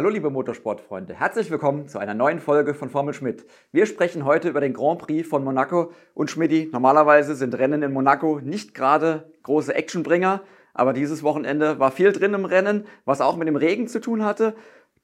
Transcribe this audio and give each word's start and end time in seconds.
Hallo 0.00 0.08
liebe 0.08 0.30
Motorsportfreunde, 0.30 1.12
herzlich 1.12 1.50
willkommen 1.50 1.86
zu 1.86 1.98
einer 1.98 2.14
neuen 2.14 2.40
Folge 2.40 2.72
von 2.72 2.88
Formel 2.88 3.12
Schmidt. 3.12 3.44
Wir 3.70 3.84
sprechen 3.84 4.24
heute 4.24 4.48
über 4.48 4.62
den 4.62 4.72
Grand 4.72 4.98
Prix 4.98 5.28
von 5.28 5.44
Monaco 5.44 5.92
und 6.14 6.30
Schmidti. 6.30 6.70
Normalerweise 6.72 7.34
sind 7.34 7.54
Rennen 7.58 7.82
in 7.82 7.92
Monaco 7.92 8.40
nicht 8.40 8.72
gerade 8.72 9.30
große 9.42 9.74
Actionbringer, 9.74 10.40
aber 10.72 10.94
dieses 10.94 11.22
Wochenende 11.22 11.78
war 11.80 11.90
viel 11.90 12.12
drin 12.12 12.32
im 12.32 12.46
Rennen, 12.46 12.86
was 13.04 13.20
auch 13.20 13.36
mit 13.36 13.46
dem 13.46 13.56
Regen 13.56 13.88
zu 13.88 14.00
tun 14.00 14.24
hatte. 14.24 14.54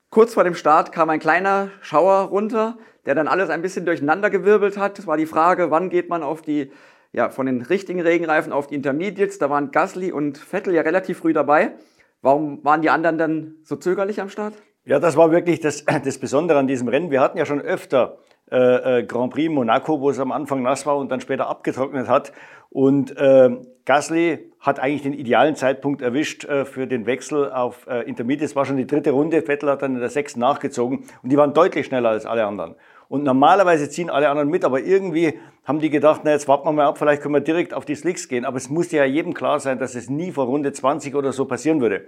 Kurz 0.08 0.32
vor 0.32 0.44
dem 0.44 0.54
Start 0.54 0.92
kam 0.92 1.10
ein 1.10 1.20
kleiner 1.20 1.68
Schauer 1.82 2.30
runter, 2.30 2.78
der 3.04 3.14
dann 3.14 3.28
alles 3.28 3.50
ein 3.50 3.60
bisschen 3.60 3.84
durcheinandergewirbelt 3.84 4.78
hat. 4.78 4.98
Es 4.98 5.06
war 5.06 5.18
die 5.18 5.26
Frage, 5.26 5.70
wann 5.70 5.90
geht 5.90 6.08
man 6.08 6.22
auf 6.22 6.40
die 6.40 6.72
ja, 7.12 7.28
von 7.28 7.44
den 7.44 7.60
richtigen 7.60 8.00
Regenreifen 8.00 8.50
auf 8.50 8.66
die 8.66 8.76
Intermediates. 8.76 9.36
Da 9.36 9.50
waren 9.50 9.72
Gasly 9.72 10.10
und 10.10 10.38
Vettel 10.38 10.72
ja 10.72 10.80
relativ 10.80 11.18
früh 11.18 11.34
dabei. 11.34 11.74
Warum 12.22 12.64
waren 12.64 12.80
die 12.80 12.88
anderen 12.88 13.18
dann 13.18 13.56
so 13.62 13.76
zögerlich 13.76 14.22
am 14.22 14.30
Start? 14.30 14.54
Ja, 14.86 15.00
das 15.00 15.16
war 15.16 15.32
wirklich 15.32 15.58
das, 15.58 15.84
das 16.04 16.18
Besondere 16.18 16.58
an 16.58 16.68
diesem 16.68 16.86
Rennen. 16.86 17.10
Wir 17.10 17.20
hatten 17.20 17.36
ja 17.36 17.44
schon 17.44 17.60
öfter 17.60 18.18
äh, 18.50 19.00
äh, 19.00 19.02
Grand 19.02 19.32
Prix 19.32 19.52
Monaco, 19.52 20.00
wo 20.00 20.10
es 20.10 20.20
am 20.20 20.30
Anfang 20.30 20.62
nass 20.62 20.86
war 20.86 20.96
und 20.96 21.10
dann 21.10 21.20
später 21.20 21.48
abgetrocknet 21.48 22.08
hat. 22.08 22.32
Und 22.70 23.16
äh, 23.16 23.50
Gasly 23.84 24.52
hat 24.60 24.78
eigentlich 24.78 25.02
den 25.02 25.12
idealen 25.12 25.56
Zeitpunkt 25.56 26.02
erwischt 26.02 26.44
äh, 26.44 26.64
für 26.64 26.86
den 26.86 27.04
Wechsel 27.06 27.50
auf 27.50 27.88
äh, 27.88 28.02
Intermediate. 28.02 28.44
Es 28.44 28.54
war 28.54 28.64
schon 28.64 28.76
die 28.76 28.86
dritte 28.86 29.10
Runde. 29.10 29.42
Vettel 29.42 29.70
hat 29.70 29.82
dann 29.82 29.94
in 29.94 30.00
der 30.00 30.08
sechsten 30.08 30.38
nachgezogen 30.38 31.04
und 31.22 31.30
die 31.30 31.36
waren 31.36 31.52
deutlich 31.52 31.86
schneller 31.86 32.10
als 32.10 32.24
alle 32.24 32.46
anderen. 32.46 32.76
Und 33.08 33.24
normalerweise 33.24 33.88
ziehen 33.88 34.08
alle 34.08 34.28
anderen 34.28 34.48
mit, 34.50 34.64
aber 34.64 34.80
irgendwie 34.80 35.34
haben 35.64 35.80
die 35.80 35.90
gedacht, 35.90 36.20
na 36.24 36.30
jetzt 36.30 36.46
warten 36.46 36.66
wir 36.66 36.72
mal 36.72 36.86
ab, 36.86 36.98
vielleicht 36.98 37.22
können 37.22 37.34
wir 37.34 37.40
direkt 37.40 37.74
auf 37.74 37.84
die 37.84 37.94
Slicks 37.96 38.28
gehen. 38.28 38.44
Aber 38.44 38.56
es 38.56 38.70
musste 38.70 38.98
ja 38.98 39.04
jedem 39.04 39.34
klar 39.34 39.58
sein, 39.58 39.80
dass 39.80 39.96
es 39.96 40.08
nie 40.08 40.30
vor 40.30 40.46
Runde 40.46 40.72
20 40.72 41.16
oder 41.16 41.32
so 41.32 41.44
passieren 41.44 41.80
würde. 41.80 42.06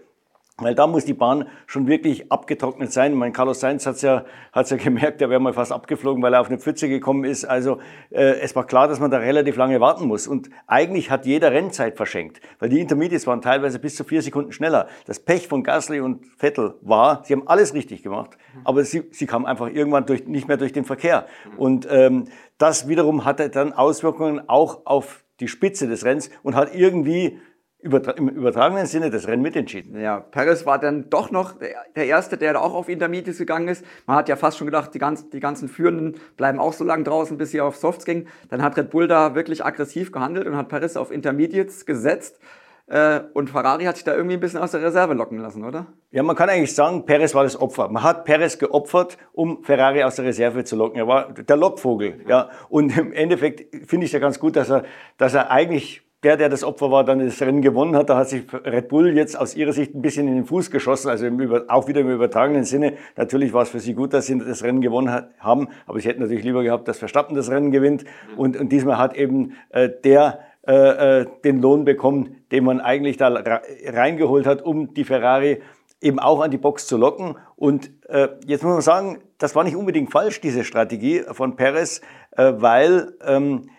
Weil 0.60 0.74
da 0.74 0.88
muss 0.88 1.04
die 1.04 1.14
Bahn 1.14 1.46
schon 1.66 1.86
wirklich 1.86 2.32
abgetrocknet 2.32 2.92
sein. 2.92 3.14
Mein 3.14 3.32
Carlos 3.32 3.60
Sainz 3.60 3.86
hat's 3.86 4.02
ja, 4.02 4.24
hat's 4.52 4.70
ja 4.70 4.76
gemerkt, 4.76 5.20
der 5.20 5.30
wäre 5.30 5.40
mal 5.40 5.52
fast 5.52 5.70
abgeflogen, 5.70 6.20
weil 6.20 6.34
er 6.34 6.40
auf 6.40 6.48
eine 6.48 6.58
Pfütze 6.58 6.88
gekommen 6.88 7.22
ist. 7.22 7.44
Also 7.44 7.78
äh, 8.10 8.40
es 8.40 8.56
war 8.56 8.66
klar, 8.66 8.88
dass 8.88 8.98
man 8.98 9.10
da 9.10 9.18
relativ 9.18 9.56
lange 9.56 9.80
warten 9.80 10.06
muss. 10.06 10.26
Und 10.26 10.50
eigentlich 10.66 11.12
hat 11.12 11.26
jeder 11.26 11.52
Rennzeit 11.52 11.96
verschenkt, 11.96 12.40
weil 12.58 12.70
die 12.70 12.80
Intermediates 12.80 13.28
waren 13.28 13.40
teilweise 13.40 13.78
bis 13.78 13.94
zu 13.94 14.02
vier 14.02 14.20
Sekunden 14.20 14.50
schneller. 14.50 14.88
Das 15.06 15.20
Pech 15.20 15.46
von 15.46 15.62
Gasly 15.62 16.00
und 16.00 16.26
Vettel 16.36 16.74
war, 16.80 17.22
sie 17.24 17.34
haben 17.34 17.46
alles 17.46 17.72
richtig 17.72 18.02
gemacht, 18.02 18.36
aber 18.64 18.82
sie, 18.82 19.04
sie 19.12 19.26
kamen 19.26 19.46
einfach 19.46 19.68
irgendwann 19.68 20.06
durch, 20.06 20.26
nicht 20.26 20.48
mehr 20.48 20.56
durch 20.56 20.72
den 20.72 20.84
Verkehr. 20.84 21.26
Und 21.56 21.86
ähm, 21.88 22.24
das 22.58 22.88
wiederum 22.88 23.24
hatte 23.24 23.48
dann 23.48 23.72
Auswirkungen 23.72 24.48
auch 24.48 24.86
auf 24.86 25.22
die 25.40 25.46
Spitze 25.46 25.86
des 25.86 26.04
Rennens 26.04 26.30
und 26.42 26.56
hat 26.56 26.74
irgendwie 26.74 27.38
im 27.80 28.28
übertragenen 28.28 28.86
Sinne 28.86 29.10
das 29.10 29.28
Rennen 29.28 29.42
mitentschieden. 29.42 30.00
Ja, 30.00 30.18
Perez 30.18 30.66
war 30.66 30.80
dann 30.80 31.08
doch 31.10 31.30
noch 31.30 31.54
der 31.94 32.06
Erste, 32.06 32.36
der 32.36 32.54
da 32.54 32.58
auch 32.60 32.74
auf 32.74 32.88
Intermediates 32.88 33.38
gegangen 33.38 33.68
ist. 33.68 33.84
Man 34.06 34.16
hat 34.16 34.28
ja 34.28 34.34
fast 34.34 34.58
schon 34.58 34.66
gedacht, 34.66 34.92
die 34.94 34.98
ganzen, 34.98 35.30
die 35.30 35.38
ganzen 35.38 35.68
Führenden 35.68 36.16
bleiben 36.36 36.58
auch 36.58 36.72
so 36.72 36.84
lange 36.84 37.04
draußen, 37.04 37.38
bis 37.38 37.52
sie 37.52 37.60
auf 37.60 37.76
Softs 37.76 38.04
ging. 38.04 38.26
Dann 38.48 38.62
hat 38.62 38.76
Red 38.76 38.90
Bull 38.90 39.06
da 39.06 39.36
wirklich 39.36 39.64
aggressiv 39.64 40.10
gehandelt 40.10 40.48
und 40.48 40.56
hat 40.56 40.68
Perez 40.68 40.96
auf 40.96 41.12
Intermediates 41.12 41.86
gesetzt. 41.86 42.40
Äh, 42.88 43.20
und 43.34 43.50
Ferrari 43.50 43.84
hat 43.84 43.96
sich 43.96 44.04
da 44.04 44.14
irgendwie 44.14 44.34
ein 44.36 44.40
bisschen 44.40 44.60
aus 44.60 44.70
der 44.70 44.82
Reserve 44.82 45.14
locken 45.14 45.38
lassen, 45.38 45.62
oder? 45.62 45.86
Ja, 46.10 46.22
man 46.22 46.34
kann 46.34 46.48
eigentlich 46.48 46.74
sagen, 46.74 47.04
Perez 47.04 47.34
war 47.34 47.44
das 47.44 47.60
Opfer. 47.60 47.88
Man 47.88 48.02
hat 48.02 48.24
Perez 48.24 48.58
geopfert, 48.58 49.18
um 49.32 49.62
Ferrari 49.62 50.02
aus 50.02 50.16
der 50.16 50.24
Reserve 50.24 50.64
zu 50.64 50.74
locken. 50.74 50.98
Er 50.98 51.06
war 51.06 51.32
der 51.32 51.56
Lockvogel. 51.56 52.24
Ja. 52.26 52.48
Und 52.70 52.96
im 52.96 53.12
Endeffekt 53.12 53.86
finde 53.86 54.06
ich 54.06 54.08
es 54.08 54.12
ja 54.14 54.18
ganz 54.18 54.40
gut, 54.40 54.56
dass 54.56 54.70
er, 54.70 54.84
dass 55.18 55.34
er 55.34 55.50
eigentlich 55.50 56.07
der, 56.24 56.36
der 56.36 56.48
das 56.48 56.64
Opfer 56.64 56.90
war, 56.90 57.04
dann 57.04 57.20
das 57.20 57.40
Rennen 57.40 57.62
gewonnen 57.62 57.94
hat, 57.94 58.10
da 58.10 58.16
hat 58.16 58.28
sich 58.28 58.42
Red 58.52 58.88
Bull 58.88 59.14
jetzt 59.16 59.38
aus 59.38 59.54
ihrer 59.54 59.72
Sicht 59.72 59.94
ein 59.94 60.02
bisschen 60.02 60.26
in 60.26 60.34
den 60.34 60.44
Fuß 60.46 60.70
geschossen, 60.70 61.08
also 61.10 61.26
im, 61.26 61.62
auch 61.68 61.86
wieder 61.86 62.00
im 62.00 62.10
übertragenen 62.10 62.64
Sinne. 62.64 62.94
Natürlich 63.16 63.52
war 63.52 63.62
es 63.62 63.68
für 63.68 63.78
sie 63.78 63.94
gut, 63.94 64.12
dass 64.12 64.26
sie 64.26 64.36
das 64.38 64.64
Rennen 64.64 64.80
gewonnen 64.80 65.12
hat, 65.12 65.30
haben, 65.38 65.68
aber 65.86 66.00
sie 66.00 66.08
hätten 66.08 66.20
natürlich 66.20 66.44
lieber 66.44 66.64
gehabt, 66.64 66.88
dass 66.88 66.98
Verstappen 66.98 67.36
das 67.36 67.50
Rennen 67.50 67.70
gewinnt. 67.70 68.04
Und, 68.36 68.56
und 68.56 68.70
diesmal 68.70 68.98
hat 68.98 69.16
eben 69.16 69.54
äh, 69.70 69.88
der 70.04 70.40
äh, 70.66 71.20
äh 71.20 71.26
den 71.44 71.62
Lohn 71.62 71.84
bekommen, 71.84 72.42
den 72.50 72.64
man 72.64 72.80
eigentlich 72.80 73.16
da 73.16 73.60
reingeholt 73.86 74.46
hat, 74.46 74.62
um 74.62 74.94
die 74.94 75.04
Ferrari 75.04 75.60
eben 76.00 76.18
auch 76.18 76.40
an 76.40 76.50
die 76.50 76.58
Box 76.58 76.88
zu 76.88 76.96
locken. 76.96 77.36
Und 77.54 77.90
äh, 78.08 78.28
jetzt 78.44 78.64
muss 78.64 78.72
man 78.72 78.82
sagen, 78.82 79.18
das 79.38 79.54
war 79.54 79.62
nicht 79.62 79.76
unbedingt 79.76 80.10
falsch, 80.10 80.40
diese 80.40 80.64
Strategie 80.64 81.22
von 81.30 81.54
Perez, 81.54 82.00
äh, 82.36 82.54
weil 82.56 83.12
ähm, 83.24 83.70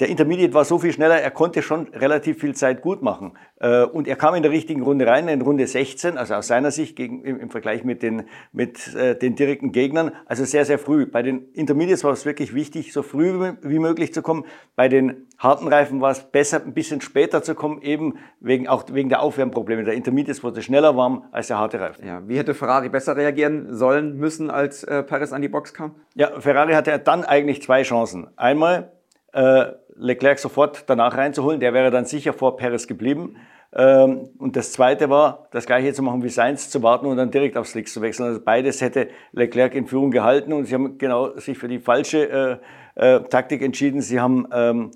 der 0.00 0.08
Intermediate 0.08 0.54
war 0.54 0.64
so 0.64 0.78
viel 0.78 0.92
schneller, 0.92 1.20
er 1.20 1.32
konnte 1.32 1.60
schon 1.60 1.88
relativ 1.88 2.38
viel 2.38 2.54
Zeit 2.54 2.82
gut 2.82 3.02
machen. 3.02 3.32
Äh, 3.60 3.82
und 3.82 4.06
er 4.06 4.14
kam 4.14 4.34
in 4.36 4.42
der 4.42 4.52
richtigen 4.52 4.82
Runde 4.82 5.06
rein, 5.06 5.26
in 5.26 5.42
Runde 5.42 5.66
16, 5.66 6.16
also 6.16 6.34
aus 6.34 6.46
seiner 6.46 6.70
Sicht 6.70 6.94
gegen, 6.94 7.24
im, 7.24 7.50
Vergleich 7.50 7.82
mit 7.82 8.02
den, 8.02 8.24
mit 8.52 8.94
äh, 8.94 9.18
den 9.18 9.34
direkten 9.34 9.72
Gegnern, 9.72 10.12
also 10.26 10.44
sehr, 10.44 10.64
sehr 10.64 10.78
früh. 10.78 11.06
Bei 11.06 11.22
den 11.22 11.50
Intermediates 11.52 12.04
war 12.04 12.12
es 12.12 12.24
wirklich 12.24 12.54
wichtig, 12.54 12.92
so 12.92 13.02
früh 13.02 13.54
wie 13.62 13.78
möglich 13.80 14.14
zu 14.14 14.22
kommen. 14.22 14.44
Bei 14.76 14.88
den 14.88 15.26
harten 15.36 15.66
Reifen 15.66 16.00
war 16.00 16.12
es 16.12 16.22
besser, 16.22 16.62
ein 16.64 16.74
bisschen 16.74 17.00
später 17.00 17.42
zu 17.42 17.56
kommen, 17.56 17.82
eben 17.82 18.18
wegen, 18.38 18.68
auch 18.68 18.84
wegen 18.92 19.08
der 19.08 19.20
Aufwärmprobleme. 19.20 19.82
Der 19.82 19.94
Intermediates 19.94 20.44
wurde 20.44 20.62
schneller 20.62 20.96
warm 20.96 21.24
als 21.32 21.48
der 21.48 21.58
harte 21.58 21.80
Reifen. 21.80 22.06
Ja, 22.06 22.22
wie 22.28 22.38
hätte 22.38 22.54
Ferrari 22.54 22.88
besser 22.88 23.16
reagieren 23.16 23.74
sollen 23.74 24.16
müssen, 24.16 24.48
als 24.48 24.84
äh, 24.84 25.02
Paris 25.02 25.32
an 25.32 25.42
die 25.42 25.48
Box 25.48 25.74
kam? 25.74 25.96
Ja, 26.14 26.40
Ferrari 26.40 26.74
hatte 26.74 26.96
dann 27.00 27.24
eigentlich 27.24 27.62
zwei 27.62 27.82
Chancen. 27.82 28.28
Einmal, 28.36 28.92
äh, 29.32 29.72
Leclerc 29.98 30.38
sofort 30.38 30.84
danach 30.88 31.16
reinzuholen. 31.16 31.60
Der 31.60 31.74
wäre 31.74 31.90
dann 31.90 32.04
sicher 32.04 32.32
vor 32.32 32.56
Perez 32.56 32.86
geblieben. 32.86 33.36
Ähm, 33.74 34.30
und 34.38 34.56
das 34.56 34.72
Zweite 34.72 35.10
war, 35.10 35.48
das 35.50 35.66
Gleiche 35.66 35.92
zu 35.92 36.02
machen 36.02 36.22
wie 36.22 36.30
Sainz, 36.30 36.70
zu 36.70 36.82
warten 36.82 37.06
und 37.06 37.16
dann 37.16 37.30
direkt 37.30 37.56
auf 37.56 37.66
Slicks 37.66 37.92
zu 37.92 38.00
wechseln. 38.00 38.26
Also 38.26 38.40
beides 38.40 38.80
hätte 38.80 39.08
Leclerc 39.32 39.74
in 39.74 39.86
Führung 39.86 40.10
gehalten 40.10 40.52
und 40.52 40.64
sie 40.64 40.74
haben 40.74 40.96
genau 40.96 41.36
sich 41.36 41.58
für 41.58 41.68
die 41.68 41.78
falsche 41.78 42.60
äh, 42.96 43.16
äh, 43.16 43.20
Taktik 43.24 43.62
entschieden. 43.62 44.00
Sie 44.00 44.20
haben 44.20 44.46
ähm, 44.52 44.90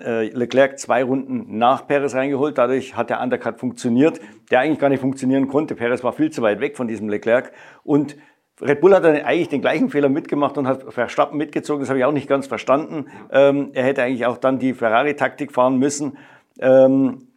äh, 0.00 0.28
Leclerc 0.30 0.80
zwei 0.80 1.04
Runden 1.04 1.58
nach 1.58 1.86
Perez 1.86 2.14
reingeholt. 2.14 2.58
Dadurch 2.58 2.96
hat 2.96 3.08
der 3.08 3.20
Undercut 3.20 3.60
funktioniert, 3.60 4.20
der 4.50 4.60
eigentlich 4.60 4.80
gar 4.80 4.88
nicht 4.88 5.00
funktionieren 5.00 5.46
konnte. 5.46 5.76
Perez 5.76 6.02
war 6.02 6.12
viel 6.12 6.30
zu 6.30 6.42
weit 6.42 6.60
weg 6.60 6.76
von 6.76 6.88
diesem 6.88 7.08
Leclerc 7.08 7.52
und 7.84 8.16
Red 8.62 8.80
Bull 8.80 8.94
hat 8.94 9.04
dann 9.04 9.16
eigentlich 9.16 9.48
den 9.48 9.60
gleichen 9.60 9.90
Fehler 9.90 10.08
mitgemacht 10.08 10.56
und 10.56 10.68
hat 10.68 10.92
Verstappen 10.92 11.36
mitgezogen. 11.36 11.80
Das 11.80 11.88
habe 11.88 11.98
ich 11.98 12.04
auch 12.04 12.12
nicht 12.12 12.28
ganz 12.28 12.46
verstanden. 12.46 13.06
Ähm, 13.30 13.70
er 13.74 13.84
hätte 13.84 14.02
eigentlich 14.02 14.26
auch 14.26 14.38
dann 14.38 14.58
die 14.58 14.72
Ferrari-Taktik 14.72 15.52
fahren 15.52 15.78
müssen. 15.78 16.16
Ähm, 16.60 17.28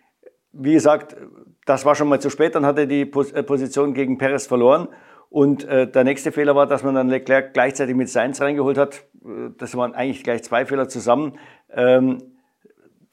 wie 0.54 0.74
gesagt, 0.74 1.16
das 1.66 1.84
war 1.84 1.96
schon 1.96 2.08
mal 2.08 2.22
zu 2.22 2.30
spät. 2.30 2.54
Dann 2.56 2.66
hat 2.66 2.78
er 2.78 2.86
die 2.86 3.02
äh, 3.02 3.44
Position 3.44 3.94
gegen 3.94 4.18
Perez 4.18 4.46
verloren. 4.46 4.88
Und 5.30 5.66
äh, 5.66 5.90
der 5.90 6.04
nächste 6.04 6.32
Fehler 6.32 6.56
war, 6.56 6.68
dass 6.68 6.84
man 6.84 6.96
dann 6.96 7.10
Leclerc 7.10 7.54
gleichzeitig 7.54 7.96
mit 7.96 8.10
Sainz 8.10 8.40
reingeholt 8.40 8.78
hat. 8.78 9.04
Äh, 9.26 9.50
das 9.58 9.76
waren 9.76 9.96
eigentlich 9.96 10.24
gleich 10.24 10.44
zwei 10.44 10.66
Fehler 10.66 10.88
zusammen. 10.88 11.40
Ähm, 11.74 12.20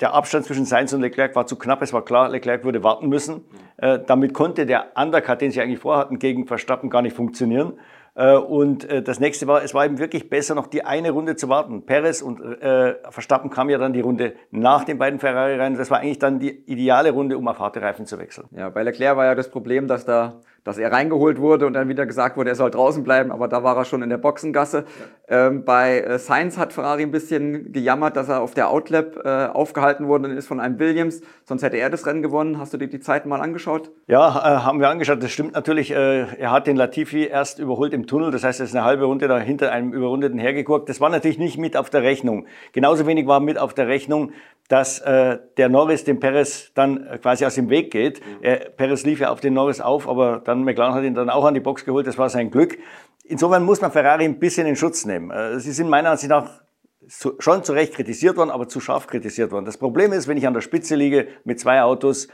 der 0.01 0.15
Abstand 0.15 0.45
zwischen 0.45 0.65
Sainz 0.65 0.93
und 0.93 1.01
Leclerc 1.01 1.35
war 1.37 1.47
zu 1.47 1.57
knapp. 1.57 1.81
Es 1.81 1.93
war 1.93 2.05
klar, 2.05 2.29
Leclerc 2.29 2.65
würde 2.65 2.83
warten 2.83 3.09
müssen. 3.09 3.45
Äh, 3.77 4.01
damit 4.07 4.35
konnte 4.35 4.67
der 4.67 4.93
Undercut, 4.97 5.41
den 5.41 5.51
sie 5.51 5.63
eigentlich 5.63 5.79
vorhatten, 5.79 6.19
gegen 6.19 6.47
Verstappen 6.47 6.91
gar 6.91 7.03
nicht 7.03 7.17
funktionieren. 7.17 7.75
Äh, 8.15 8.37
und 8.37 8.85
äh, 8.85 9.03
das 9.03 9.21
nächste 9.21 9.47
war, 9.47 9.63
es 9.63 9.75
war 9.75 9.85
eben 9.85 9.99
wirklich 9.99 10.29
besser, 10.29 10.55
noch 10.55 10.67
die 10.67 10.85
eine 10.85 11.11
Runde 11.11 11.37
zu 11.37 11.49
warten. 11.49 11.87
Perez 11.87 12.23
und 12.23 12.41
äh, 12.41 12.97
Verstappen 13.11 13.51
kam 13.51 13.71
ja 13.71 13.79
dann 13.79 13.93
die 13.93 14.01
Runde 14.01 14.35
nach 14.51 14.85
den 14.85 14.99
beiden 14.99 15.19
Ferrari 15.19 15.57
rein. 15.57 15.77
Das 15.77 15.91
war 15.91 16.01
eigentlich 16.01 16.19
dann 16.19 16.39
die 16.39 16.51
ideale 16.67 17.11
Runde, 17.11 17.39
um 17.39 17.49
auf 17.49 17.59
harte 17.59 17.81
Reifen 17.81 18.07
zu 18.07 18.19
wechseln. 18.19 18.49
Ja, 18.53 18.69
bei 18.69 18.83
Leclerc 18.83 19.17
war 19.17 19.25
ja 19.25 19.35
das 19.35 19.51
Problem, 19.51 19.89
dass 19.89 20.05
da 20.05 20.41
dass 20.65 20.79
er 20.79 20.93
reingeholt 20.93 21.39
wurde 21.41 21.67
und 21.67 21.73
dann 21.73 21.89
wieder 21.89 22.07
gesagt 22.07 22.37
wurde, 22.37 22.51
er 22.51 22.57
soll 22.57 22.71
draußen 22.71 23.03
bleiben, 23.03 23.33
aber 23.33 23.49
da 23.49 23.65
war 23.65 23.77
er 23.77 23.85
schon 23.85 24.03
in 24.03 24.11
der 24.11 24.19
Boxengasse. 24.19 24.85
Ja. 25.29 25.47
Ähm, 25.47 25.65
bei 25.65 26.01
äh, 26.01 26.19
Sainz 26.19 26.59
hat 26.59 26.73
Ferrari 26.73 27.03
ein 27.03 27.11
bisschen 27.11 27.73
gejammert, 27.73 28.17
dass 28.17 28.29
er 28.29 28.41
auf 28.41 28.55
der 28.55 28.71
Outlap 28.71 29.17
äh, 29.25 29.47
aufgehalten 29.47 30.09
worden 30.09 30.37
ist 30.37 30.47
von 30.47 30.61
einem 30.61 30.79
Williams, 30.79 31.21
sonst 31.45 31.63
hätte 31.63 31.79
er 31.79 31.91
das 31.91 32.07
Rennen 32.07 32.23
gewonnen. 32.23 32.59
Hast 32.59 32.73
du 32.73 32.79
dir 32.79 32.89
die 32.89 33.01
Zeiten 33.01 33.29
mal 33.29 33.41
angeschaut? 33.41 33.91
Ja, 34.07 34.29
äh, 34.29 34.63
haben 34.63 34.81
wir 34.81 34.89
angeschaut. 34.89 35.23
Das 35.23 35.31
stimmt 35.31 35.55
natürlich. 35.55 35.91
Äh, 35.91 36.27
er 36.39 36.51
hat 36.51 36.67
den 36.67 36.77
Latifi 36.77 37.27
erst 37.27 37.59
überholt 37.59 37.93
im 37.93 38.07
Tunnel, 38.07 38.31
das 38.31 38.45
heißt, 38.45 38.61
er 38.61 38.65
ist 38.65 38.75
eine 38.75 38.85
halbe 38.85 39.05
Runde 39.05 39.29
da 39.29 39.39
hinter 39.39 39.73
einem 39.73 39.93
Überrundeten 39.93 40.39
hergeguckt. 40.39 40.89
Das 40.89 41.01
war 41.01 41.11
natürlich 41.11 41.39
nicht 41.39 41.59
mit 41.59 41.77
auf 41.77 41.91
der 41.91 42.03
Rechnung. 42.03 42.47
Genauso 42.73 43.07
wenig 43.07 43.27
war 43.27 43.41
mit 43.41 43.59
auf 43.59 43.75
der 43.75 43.89
Rechnung, 43.89 44.33
dass 44.73 45.01
äh, 45.01 45.39
der 45.59 45.69
Norris 45.69 46.05
dem 46.05 46.19
Perez 46.19 46.73
dann 46.73 47.07
äh, 47.07 47.19
quasi 47.19 47.45
aus 47.45 47.57
dem 47.57 47.69
Weg 47.69 47.91
geht. 47.91 48.21
Mhm. 48.21 48.39
Er, 48.41 48.57
Perez 48.71 49.05
lief 49.05 49.21
ja 49.21 49.31
auf 49.31 49.41
den 49.41 49.53
Norris 49.53 49.83
auf, 49.83 50.09
aber 50.09 50.41
dann 50.43 50.65
McLaren 50.65 50.95
hat 50.95 51.05
ihn 51.05 51.13
dann 51.13 51.29
auch 51.29 51.45
an 51.45 51.53
die 51.53 51.61
Box 51.61 51.85
geholt. 51.85 52.07
Das 52.07 52.17
war 52.17 52.31
sein 52.31 52.51
Glück. 52.51 52.79
Insofern 53.23 53.65
muss 53.65 53.83
man 53.83 53.93
Ferrari 53.93 54.25
ein 54.25 54.39
bisschen 54.39 54.67
in 54.67 54.75
Schutz 54.75 55.05
nehmen. 55.05 55.31
Äh, 55.31 55.61
sie 55.61 55.73
sind 55.73 55.91
meiner 55.91 56.13
Ansicht 56.13 56.31
nach 56.31 56.63
schon 57.07 57.65
zu 57.65 57.75
Recht 57.75 57.93
kritisiert 57.93 58.39
worden, 58.39 58.49
aber 58.49 58.67
zu 58.67 58.81
scharf 58.81 59.09
kritisiert 59.09 59.53
worden. 59.53 59.67
Das 59.67 59.77
Problem 59.77 60.11
ist, 60.11 60.27
wenn 60.27 60.39
ich 60.39 60.47
an 60.47 60.55
der 60.55 60.63
Spitze 60.63 60.97
liege 60.97 61.29
mit 61.45 61.61
zwei 61.61 61.83
Autos, 61.83 62.29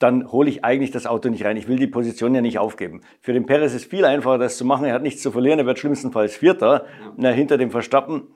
dann 0.00 0.32
hole 0.32 0.50
ich 0.50 0.64
eigentlich 0.64 0.90
das 0.90 1.06
Auto 1.06 1.28
nicht 1.28 1.44
rein. 1.44 1.56
Ich 1.56 1.68
will 1.68 1.76
die 1.76 1.86
Position 1.86 2.34
ja 2.34 2.40
nicht 2.40 2.58
aufgeben. 2.58 3.02
Für 3.20 3.32
den 3.32 3.46
Perez 3.46 3.74
ist 3.74 3.82
es 3.82 3.84
viel 3.84 4.04
einfacher, 4.04 4.38
das 4.38 4.56
zu 4.56 4.64
machen. 4.64 4.86
Er 4.86 4.94
hat 4.94 5.02
nichts 5.02 5.22
zu 5.22 5.30
verlieren. 5.30 5.60
Er 5.60 5.66
wird 5.66 5.78
schlimmstenfalls 5.78 6.34
Vierter 6.34 6.86
ja. 7.16 7.30
hinter 7.30 7.58
dem 7.58 7.70
Verstappen. 7.70 8.26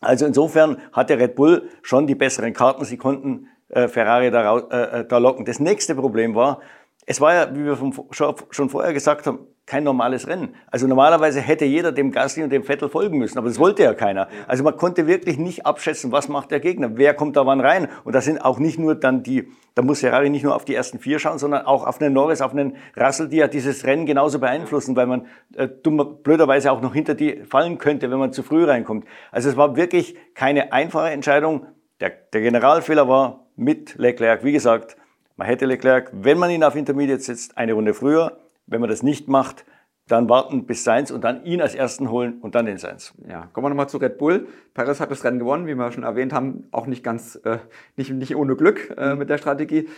Also 0.00 0.26
insofern 0.26 0.78
hat 0.92 1.10
der 1.10 1.18
Red 1.18 1.34
Bull 1.34 1.68
schon 1.82 2.06
die 2.06 2.14
besseren 2.14 2.52
Karten. 2.52 2.84
Sie 2.84 2.96
konnten 2.96 3.48
äh, 3.68 3.88
Ferrari 3.88 4.30
da, 4.30 4.58
äh, 4.58 5.00
äh, 5.00 5.04
da 5.06 5.18
locken. 5.18 5.44
Das 5.44 5.60
nächste 5.60 5.94
Problem 5.94 6.34
war, 6.34 6.60
es 7.06 7.20
war 7.20 7.34
ja, 7.34 7.54
wie 7.54 7.64
wir 7.64 7.76
schon 8.10 8.70
vorher 8.70 8.92
gesagt 8.92 9.26
haben, 9.26 9.46
kein 9.70 9.84
normales 9.84 10.26
Rennen. 10.26 10.56
Also 10.68 10.88
normalerweise 10.88 11.40
hätte 11.40 11.64
jeder 11.64 11.92
dem 11.92 12.10
Gasly 12.10 12.42
und 12.42 12.50
dem 12.50 12.64
Vettel 12.64 12.88
folgen 12.88 13.18
müssen, 13.18 13.38
aber 13.38 13.46
das 13.46 13.60
wollte 13.60 13.84
ja 13.84 13.94
keiner. 13.94 14.26
Also 14.48 14.64
man 14.64 14.76
konnte 14.76 15.06
wirklich 15.06 15.38
nicht 15.38 15.64
abschätzen, 15.64 16.10
was 16.10 16.28
macht 16.28 16.50
der 16.50 16.58
Gegner, 16.58 16.96
wer 16.96 17.14
kommt 17.14 17.36
da 17.36 17.46
wann 17.46 17.60
rein. 17.60 17.86
Und 18.02 18.16
da 18.16 18.20
sind 18.20 18.44
auch 18.44 18.58
nicht 18.58 18.80
nur 18.80 18.96
dann 18.96 19.22
die, 19.22 19.48
da 19.76 19.82
muss 19.82 20.00
Ferrari 20.00 20.28
nicht 20.28 20.42
nur 20.42 20.56
auf 20.56 20.64
die 20.64 20.74
ersten 20.74 20.98
vier 20.98 21.20
schauen, 21.20 21.38
sondern 21.38 21.66
auch 21.66 21.86
auf 21.86 22.00
einen 22.00 22.12
Norris, 22.12 22.40
auf 22.40 22.50
einen 22.50 22.74
Russell, 22.98 23.28
die 23.28 23.36
ja 23.36 23.46
dieses 23.46 23.84
Rennen 23.86 24.06
genauso 24.06 24.40
beeinflussen, 24.40 24.96
weil 24.96 25.06
man 25.06 25.26
äh, 25.54 25.68
dummer, 25.68 26.04
blöderweise 26.04 26.72
auch 26.72 26.80
noch 26.80 26.92
hinter 26.92 27.14
die 27.14 27.44
fallen 27.44 27.78
könnte, 27.78 28.10
wenn 28.10 28.18
man 28.18 28.32
zu 28.32 28.42
früh 28.42 28.64
reinkommt. 28.64 29.06
Also 29.30 29.50
es 29.50 29.56
war 29.56 29.76
wirklich 29.76 30.16
keine 30.34 30.72
einfache 30.72 31.10
Entscheidung. 31.10 31.66
Der, 32.00 32.10
der 32.32 32.40
Generalfehler 32.40 33.06
war 33.06 33.46
mit 33.54 33.94
Leclerc, 33.98 34.42
wie 34.42 34.50
gesagt, 34.50 34.96
man 35.36 35.46
hätte 35.46 35.64
Leclerc, 35.64 36.10
wenn 36.12 36.38
man 36.38 36.50
ihn 36.50 36.64
auf 36.64 36.74
Intermediate 36.74 37.22
setzt, 37.22 37.56
eine 37.56 37.74
Runde 37.74 37.94
früher 37.94 38.39
wenn 38.70 38.80
man 38.80 38.88
das 38.88 39.02
nicht 39.02 39.28
macht, 39.28 39.66
dann 40.06 40.28
warten 40.28 40.66
bis 40.66 40.82
Sainz 40.82 41.10
und 41.10 41.22
dann 41.22 41.44
ihn 41.44 41.60
als 41.60 41.74
Ersten 41.74 42.10
holen 42.10 42.40
und 42.40 42.54
dann 42.54 42.66
den 42.66 42.78
Sainz. 42.78 43.14
Ja, 43.28 43.46
kommen 43.52 43.66
wir 43.66 43.68
nochmal 43.68 43.88
zu 43.88 43.98
Red 43.98 44.18
Bull. 44.18 44.48
Perez 44.74 44.98
hat 44.98 45.10
das 45.10 45.22
Rennen 45.24 45.38
gewonnen, 45.38 45.66
wie 45.66 45.74
wir 45.74 45.92
schon 45.92 46.02
erwähnt 46.02 46.32
haben, 46.32 46.66
auch 46.72 46.86
nicht 46.86 47.04
ganz, 47.04 47.36
äh, 47.44 47.58
nicht, 47.96 48.10
nicht 48.10 48.34
ohne 48.34 48.56
Glück 48.56 48.94
äh, 48.96 49.14
mit 49.14 49.30
der 49.30 49.38
Strategie. 49.38 49.88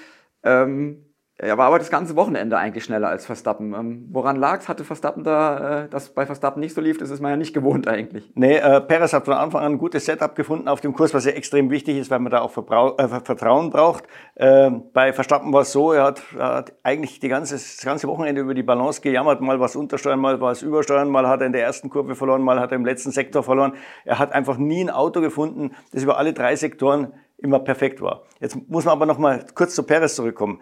Ähm, 0.42 1.06
er 1.42 1.58
war 1.58 1.66
aber 1.66 1.80
das 1.80 1.90
ganze 1.90 2.14
Wochenende 2.14 2.56
eigentlich 2.56 2.84
schneller 2.84 3.08
als 3.08 3.26
Verstappen. 3.26 3.74
Ähm, 3.74 4.08
woran 4.12 4.36
lag 4.36 4.60
es? 4.60 4.68
Hatte 4.68 4.84
Verstappen 4.84 5.24
da, 5.24 5.84
äh, 5.84 5.88
dass 5.88 6.10
bei 6.10 6.24
Verstappen 6.24 6.60
nicht 6.60 6.72
so 6.72 6.80
lief? 6.80 6.98
Das 6.98 7.10
ist 7.10 7.20
man 7.20 7.32
ja 7.32 7.36
nicht 7.36 7.52
gewohnt 7.52 7.88
eigentlich. 7.88 8.30
Nee, 8.36 8.58
äh, 8.58 8.80
Perez 8.80 9.12
hat 9.12 9.24
von 9.24 9.34
Anfang 9.34 9.62
an 9.62 9.72
ein 9.72 9.78
gutes 9.78 10.06
Setup 10.06 10.36
gefunden 10.36 10.68
auf 10.68 10.80
dem 10.80 10.92
Kurs, 10.92 11.12
was 11.14 11.24
ja 11.24 11.32
extrem 11.32 11.68
wichtig 11.70 11.98
ist, 11.98 12.12
weil 12.12 12.20
man 12.20 12.30
da 12.30 12.42
auch 12.42 12.52
Verbrau 12.52 12.96
äh, 12.96 13.08
Vertrauen 13.08 13.70
braucht. 13.70 14.04
Äh, 14.36 14.70
bei 14.70 15.12
Verstappen 15.12 15.52
war 15.52 15.62
es 15.62 15.72
so, 15.72 15.92
er 15.92 16.04
hat, 16.04 16.22
er 16.38 16.54
hat 16.54 16.74
eigentlich 16.84 17.18
die 17.18 17.28
ganze, 17.28 17.54
das 17.54 17.80
ganze 17.82 18.06
Wochenende 18.06 18.40
über 18.40 18.54
die 18.54 18.62
Balance 18.62 19.00
gejammert, 19.00 19.40
mal 19.40 19.58
was 19.58 19.74
untersteuern, 19.74 20.20
mal 20.20 20.40
was 20.40 20.62
übersteuern, 20.62 21.08
mal 21.08 21.28
hat 21.28 21.40
er 21.40 21.48
in 21.48 21.52
der 21.52 21.64
ersten 21.64 21.90
Kurve 21.90 22.14
verloren, 22.14 22.42
mal 22.42 22.60
hat 22.60 22.70
er 22.70 22.76
im 22.76 22.84
letzten 22.84 23.10
Sektor 23.10 23.42
verloren. 23.42 23.72
Er 24.04 24.20
hat 24.20 24.30
einfach 24.30 24.58
nie 24.58 24.84
ein 24.84 24.90
Auto 24.90 25.20
gefunden, 25.20 25.72
das 25.92 26.04
über 26.04 26.18
alle 26.18 26.34
drei 26.34 26.54
Sektoren 26.54 27.14
immer 27.38 27.58
perfekt 27.58 28.00
war. 28.00 28.22
Jetzt 28.38 28.56
muss 28.68 28.84
man 28.84 28.92
aber 28.92 29.06
noch 29.06 29.18
mal 29.18 29.44
kurz 29.54 29.74
zu 29.74 29.82
Perez 29.82 30.14
zurückkommen 30.14 30.60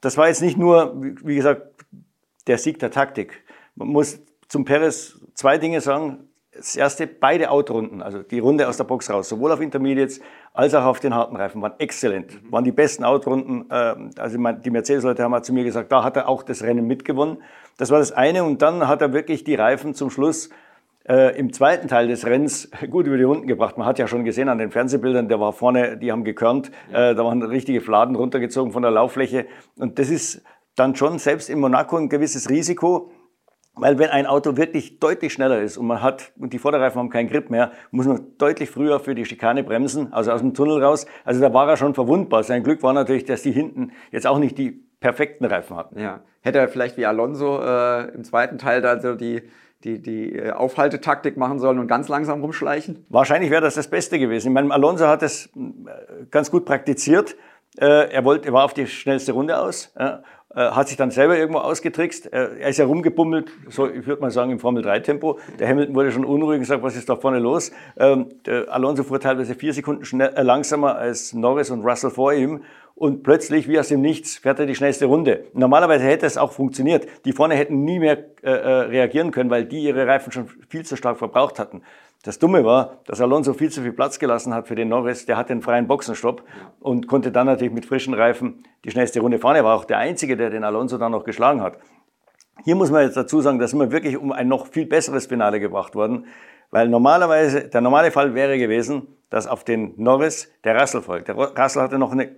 das 0.00 0.16
war 0.16 0.28
jetzt 0.28 0.42
nicht 0.42 0.56
nur, 0.56 0.94
wie 1.00 1.36
gesagt, 1.36 1.62
der 2.46 2.58
Sieg 2.58 2.78
der 2.78 2.90
Taktik. 2.90 3.44
Man 3.74 3.88
muss 3.88 4.20
zum 4.48 4.64
Perez 4.64 5.18
zwei 5.34 5.58
Dinge 5.58 5.80
sagen. 5.80 6.26
Das 6.52 6.74
erste, 6.74 7.06
beide 7.06 7.50
Autorunden, 7.50 8.02
also 8.02 8.22
die 8.22 8.40
Runde 8.40 8.68
aus 8.68 8.76
der 8.76 8.84
Box 8.84 9.08
raus, 9.08 9.28
sowohl 9.28 9.52
auf 9.52 9.60
Intermediates 9.60 10.20
als 10.52 10.74
auch 10.74 10.84
auf 10.84 10.98
den 10.98 11.14
harten 11.14 11.36
Reifen, 11.36 11.62
waren 11.62 11.74
exzellent. 11.78 12.42
Mhm. 12.42 12.52
Waren 12.52 12.64
die 12.64 12.72
besten 12.72 13.04
Autorunden. 13.04 13.66
Ähm, 13.70 14.10
also 14.18 14.36
die 14.36 14.70
Mercedes-Leute 14.70 15.22
haben 15.22 15.42
zu 15.44 15.52
mir 15.52 15.62
gesagt, 15.62 15.92
da 15.92 16.02
hat 16.02 16.16
er 16.16 16.28
auch 16.28 16.42
das 16.42 16.62
Rennen 16.62 16.86
mitgewonnen. 16.86 17.38
Das 17.78 17.90
war 17.90 18.00
das 18.00 18.10
eine. 18.10 18.42
Und 18.42 18.62
dann 18.62 18.88
hat 18.88 19.00
er 19.00 19.12
wirklich 19.12 19.44
die 19.44 19.54
Reifen 19.54 19.94
zum 19.94 20.10
Schluss 20.10 20.50
äh, 21.08 21.36
im 21.38 21.52
zweiten 21.52 21.88
Teil 21.88 22.08
des 22.08 22.26
Rennens 22.26 22.70
gut 22.90 23.06
über 23.06 23.16
die 23.16 23.24
Runden 23.24 23.46
gebracht. 23.46 23.78
Man 23.78 23.86
hat 23.86 23.98
ja 23.98 24.06
schon 24.06 24.24
gesehen 24.24 24.48
an 24.48 24.58
den 24.58 24.70
Fernsehbildern, 24.70 25.28
der 25.28 25.40
war 25.40 25.52
vorne, 25.52 25.96
die 25.96 26.12
haben 26.12 26.24
gekörnt, 26.24 26.70
äh, 26.90 27.14
da 27.14 27.24
waren 27.24 27.42
richtige 27.42 27.80
Fladen 27.80 28.16
runtergezogen 28.16 28.72
von 28.72 28.82
der 28.82 28.90
Lauffläche. 28.90 29.46
Und 29.76 29.98
das 29.98 30.10
ist 30.10 30.42
dann 30.76 30.96
schon 30.96 31.18
selbst 31.18 31.50
in 31.50 31.60
Monaco 31.60 31.96
ein 31.96 32.08
gewisses 32.08 32.48
Risiko. 32.50 33.10
Weil 33.74 33.98
wenn 33.98 34.10
ein 34.10 34.26
Auto 34.26 34.56
wirklich 34.56 34.98
deutlich 34.98 35.32
schneller 35.32 35.62
ist 35.62 35.78
und 35.78 35.86
man 35.86 36.02
hat, 36.02 36.32
und 36.38 36.52
die 36.52 36.58
Vorderreifen 36.58 36.98
haben 36.98 37.08
keinen 37.08 37.28
Grip 37.28 37.50
mehr, 37.50 37.70
muss 37.92 38.06
man 38.06 38.36
deutlich 38.36 38.68
früher 38.68 39.00
für 39.00 39.14
die 39.14 39.24
Schikane 39.24 39.62
bremsen, 39.62 40.12
also 40.12 40.32
aus 40.32 40.40
dem 40.40 40.54
Tunnel 40.54 40.82
raus. 40.82 41.06
Also 41.24 41.40
da 41.40 41.54
war 41.54 41.68
er 41.68 41.76
schon 41.76 41.94
verwundbar. 41.94 42.42
Sein 42.42 42.62
Glück 42.62 42.82
war 42.82 42.92
natürlich, 42.92 43.24
dass 43.24 43.42
die 43.42 43.52
hinten 43.52 43.92
jetzt 44.10 44.26
auch 44.26 44.38
nicht 44.38 44.58
die 44.58 44.84
perfekten 44.98 45.44
Reifen 45.44 45.76
hatten. 45.76 45.98
Ja. 45.98 46.20
Hätte 46.42 46.58
er 46.58 46.68
vielleicht 46.68 46.96
wie 46.96 47.06
Alonso 47.06 47.60
äh, 47.62 48.12
im 48.12 48.24
zweiten 48.24 48.58
Teil 48.58 48.82
da 48.82 49.00
so 49.00 49.14
die 49.14 49.42
die, 49.84 50.00
die 50.00 50.36
äh, 50.36 50.50
Aufhaltetaktik 50.52 51.36
machen 51.36 51.58
sollen 51.58 51.78
und 51.78 51.86
ganz 51.86 52.08
langsam 52.08 52.40
rumschleichen? 52.40 53.04
Wahrscheinlich 53.08 53.50
wäre 53.50 53.62
das 53.62 53.74
das 53.74 53.88
Beste 53.88 54.18
gewesen. 54.18 54.48
Ich 54.48 54.54
meine, 54.54 54.72
Alonso 54.72 55.06
hat 55.06 55.22
es 55.22 55.46
äh, 55.46 56.26
ganz 56.30 56.50
gut 56.50 56.64
praktiziert. 56.64 57.36
Äh, 57.78 58.12
er, 58.12 58.24
wollte, 58.24 58.48
er 58.48 58.52
war 58.52 58.64
auf 58.64 58.74
die 58.74 58.86
schnellste 58.86 59.32
Runde 59.32 59.58
aus, 59.58 59.92
hat 60.52 60.88
sich 60.88 60.96
dann 60.96 61.12
selber 61.12 61.38
irgendwo 61.38 61.60
ausgetrickst. 61.60 62.26
Er 62.26 62.68
ist 62.68 62.78
ja 62.78 62.84
rumgebummelt, 62.84 63.52
so 63.68 63.88
ich 63.88 64.04
würde 64.08 64.20
mal 64.20 64.32
sagen 64.32 64.50
im 64.50 64.58
Formel-3-Tempo. 64.58 65.38
Der 65.60 65.68
Hamilton 65.68 65.94
wurde 65.94 66.10
schon 66.10 66.24
unruhig 66.24 66.58
und 66.58 66.64
sagt, 66.64 66.82
was 66.82 66.96
ist 66.96 67.08
da 67.08 67.14
vorne 67.14 67.38
los? 67.38 67.70
Ähm, 67.96 68.30
Alonso 68.68 69.04
fuhr 69.04 69.20
teilweise 69.20 69.54
vier 69.54 69.72
Sekunden 69.72 70.04
schnell, 70.04 70.32
langsamer 70.42 70.96
als 70.96 71.34
Norris 71.34 71.70
und 71.70 71.84
Russell 71.84 72.10
vor 72.10 72.32
ihm 72.32 72.64
und 73.00 73.22
plötzlich, 73.22 73.66
wie 73.66 73.78
aus 73.78 73.88
dem 73.88 74.02
Nichts, 74.02 74.36
fährt 74.36 74.58
er 74.58 74.66
die 74.66 74.74
schnellste 74.74 75.06
Runde. 75.06 75.46
Normalerweise 75.54 76.04
hätte 76.04 76.26
es 76.26 76.36
auch 76.36 76.52
funktioniert. 76.52 77.06
Die 77.24 77.32
vorne 77.32 77.54
hätten 77.54 77.82
nie 77.82 77.98
mehr 77.98 78.18
äh, 78.42 78.50
äh, 78.50 78.68
reagieren 78.82 79.30
können, 79.30 79.48
weil 79.48 79.64
die 79.64 79.84
ihre 79.84 80.06
Reifen 80.06 80.32
schon 80.32 80.48
viel 80.68 80.84
zu 80.84 80.96
stark 80.96 81.16
verbraucht 81.16 81.58
hatten. 81.58 81.80
Das 82.22 82.38
Dumme 82.38 82.64
war, 82.64 82.98
dass 83.06 83.22
Alonso 83.22 83.54
viel 83.54 83.70
zu 83.70 83.80
viel 83.80 83.92
Platz 83.92 84.18
gelassen 84.18 84.52
hat 84.52 84.68
für 84.68 84.74
den 84.74 84.88
Norris. 84.88 85.24
Der 85.24 85.38
hat 85.38 85.48
den 85.48 85.62
freien 85.62 85.86
Boxenstopp 85.86 86.44
und 86.78 87.08
konnte 87.08 87.32
dann 87.32 87.46
natürlich 87.46 87.72
mit 87.72 87.86
frischen 87.86 88.12
Reifen 88.12 88.62
die 88.84 88.90
schnellste 88.90 89.20
Runde 89.20 89.38
fahren. 89.38 89.56
Er 89.56 89.64
war 89.64 89.74
auch 89.74 89.86
der 89.86 89.96
Einzige, 89.96 90.36
der 90.36 90.50
den 90.50 90.62
Alonso 90.62 90.98
dann 90.98 91.12
noch 91.12 91.24
geschlagen 91.24 91.62
hat. 91.62 91.78
Hier 92.62 92.74
muss 92.74 92.90
man 92.90 93.04
jetzt 93.04 93.16
dazu 93.16 93.40
sagen, 93.40 93.58
da 93.58 93.66
sind 93.66 93.78
wir 93.78 93.90
wirklich 93.90 94.18
um 94.18 94.32
ein 94.32 94.48
noch 94.48 94.66
viel 94.66 94.84
besseres 94.84 95.26
Finale 95.26 95.60
gebracht 95.60 95.94
worden, 95.94 96.26
weil 96.70 96.90
normalerweise, 96.90 97.68
der 97.68 97.80
normale 97.80 98.10
Fall 98.10 98.34
wäre 98.34 98.58
gewesen, 98.58 99.08
dass 99.30 99.46
auf 99.46 99.64
den 99.64 99.94
Norris 99.96 100.52
der 100.64 100.78
Russell 100.78 101.00
folgt. 101.00 101.28
Der 101.28 101.36
Russell 101.36 101.82
hatte 101.82 101.98
noch 101.98 102.12
eine 102.12 102.36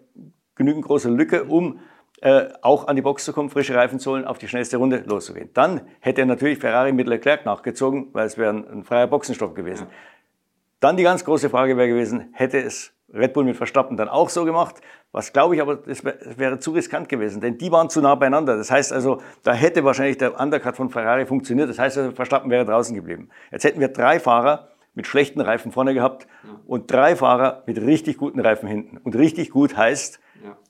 genügend 0.54 0.84
große 0.84 1.10
Lücke, 1.10 1.44
um 1.44 1.80
äh, 2.20 2.48
auch 2.62 2.86
an 2.86 2.96
die 2.96 3.02
Box 3.02 3.24
zu 3.24 3.32
kommen, 3.32 3.50
frische 3.50 3.74
Reifen 3.74 3.98
zu 3.98 4.12
holen, 4.12 4.24
auf 4.24 4.38
die 4.38 4.48
schnellste 4.48 4.76
Runde 4.76 5.02
loszugehen. 5.06 5.50
Dann 5.54 5.80
hätte 6.00 6.24
natürlich 6.24 6.58
Ferrari 6.58 6.92
mit 6.92 7.08
Leclerc 7.08 7.44
nachgezogen, 7.44 8.08
weil 8.12 8.26
es 8.26 8.38
wäre 8.38 8.52
ein, 8.52 8.68
ein 8.68 8.84
freier 8.84 9.06
Boxenstopp 9.06 9.54
gewesen. 9.54 9.86
Dann 10.80 10.96
die 10.96 11.02
ganz 11.02 11.24
große 11.24 11.50
Frage 11.50 11.76
wäre 11.76 11.88
gewesen, 11.88 12.30
hätte 12.32 12.58
es 12.58 12.92
Red 13.12 13.34
Bull 13.34 13.44
mit 13.44 13.56
Verstappen 13.56 13.96
dann 13.96 14.08
auch 14.08 14.30
so 14.30 14.44
gemacht? 14.44 14.76
Was 15.12 15.32
glaube 15.32 15.54
ich 15.54 15.60
aber, 15.60 15.76
das 15.76 16.02
wäre 16.04 16.58
zu 16.58 16.70
riskant 16.70 17.08
gewesen, 17.08 17.40
denn 17.40 17.58
die 17.58 17.70
waren 17.70 17.90
zu 17.90 18.00
nah 18.00 18.14
beieinander. 18.14 18.56
Das 18.56 18.70
heißt 18.70 18.92
also, 18.92 19.20
da 19.42 19.52
hätte 19.52 19.84
wahrscheinlich 19.84 20.16
der 20.16 20.40
Undercut 20.40 20.76
von 20.76 20.88
Ferrari 20.88 21.26
funktioniert. 21.26 21.68
Das 21.68 21.78
heißt 21.78 21.98
also, 21.98 22.12
Verstappen 22.12 22.50
wäre 22.50 22.64
draußen 22.64 22.94
geblieben. 22.94 23.28
Jetzt 23.50 23.64
hätten 23.64 23.80
wir 23.80 23.88
drei 23.88 24.18
Fahrer 24.18 24.68
mit 24.94 25.06
schlechten 25.06 25.40
Reifen 25.40 25.72
vorne 25.72 25.92
gehabt 25.92 26.26
und 26.66 26.90
drei 26.90 27.16
Fahrer 27.16 27.62
mit 27.66 27.78
richtig 27.78 28.16
guten 28.16 28.40
Reifen 28.40 28.68
hinten. 28.68 28.96
Und 28.98 29.14
richtig 29.16 29.50
gut 29.50 29.76
heißt. 29.76 30.20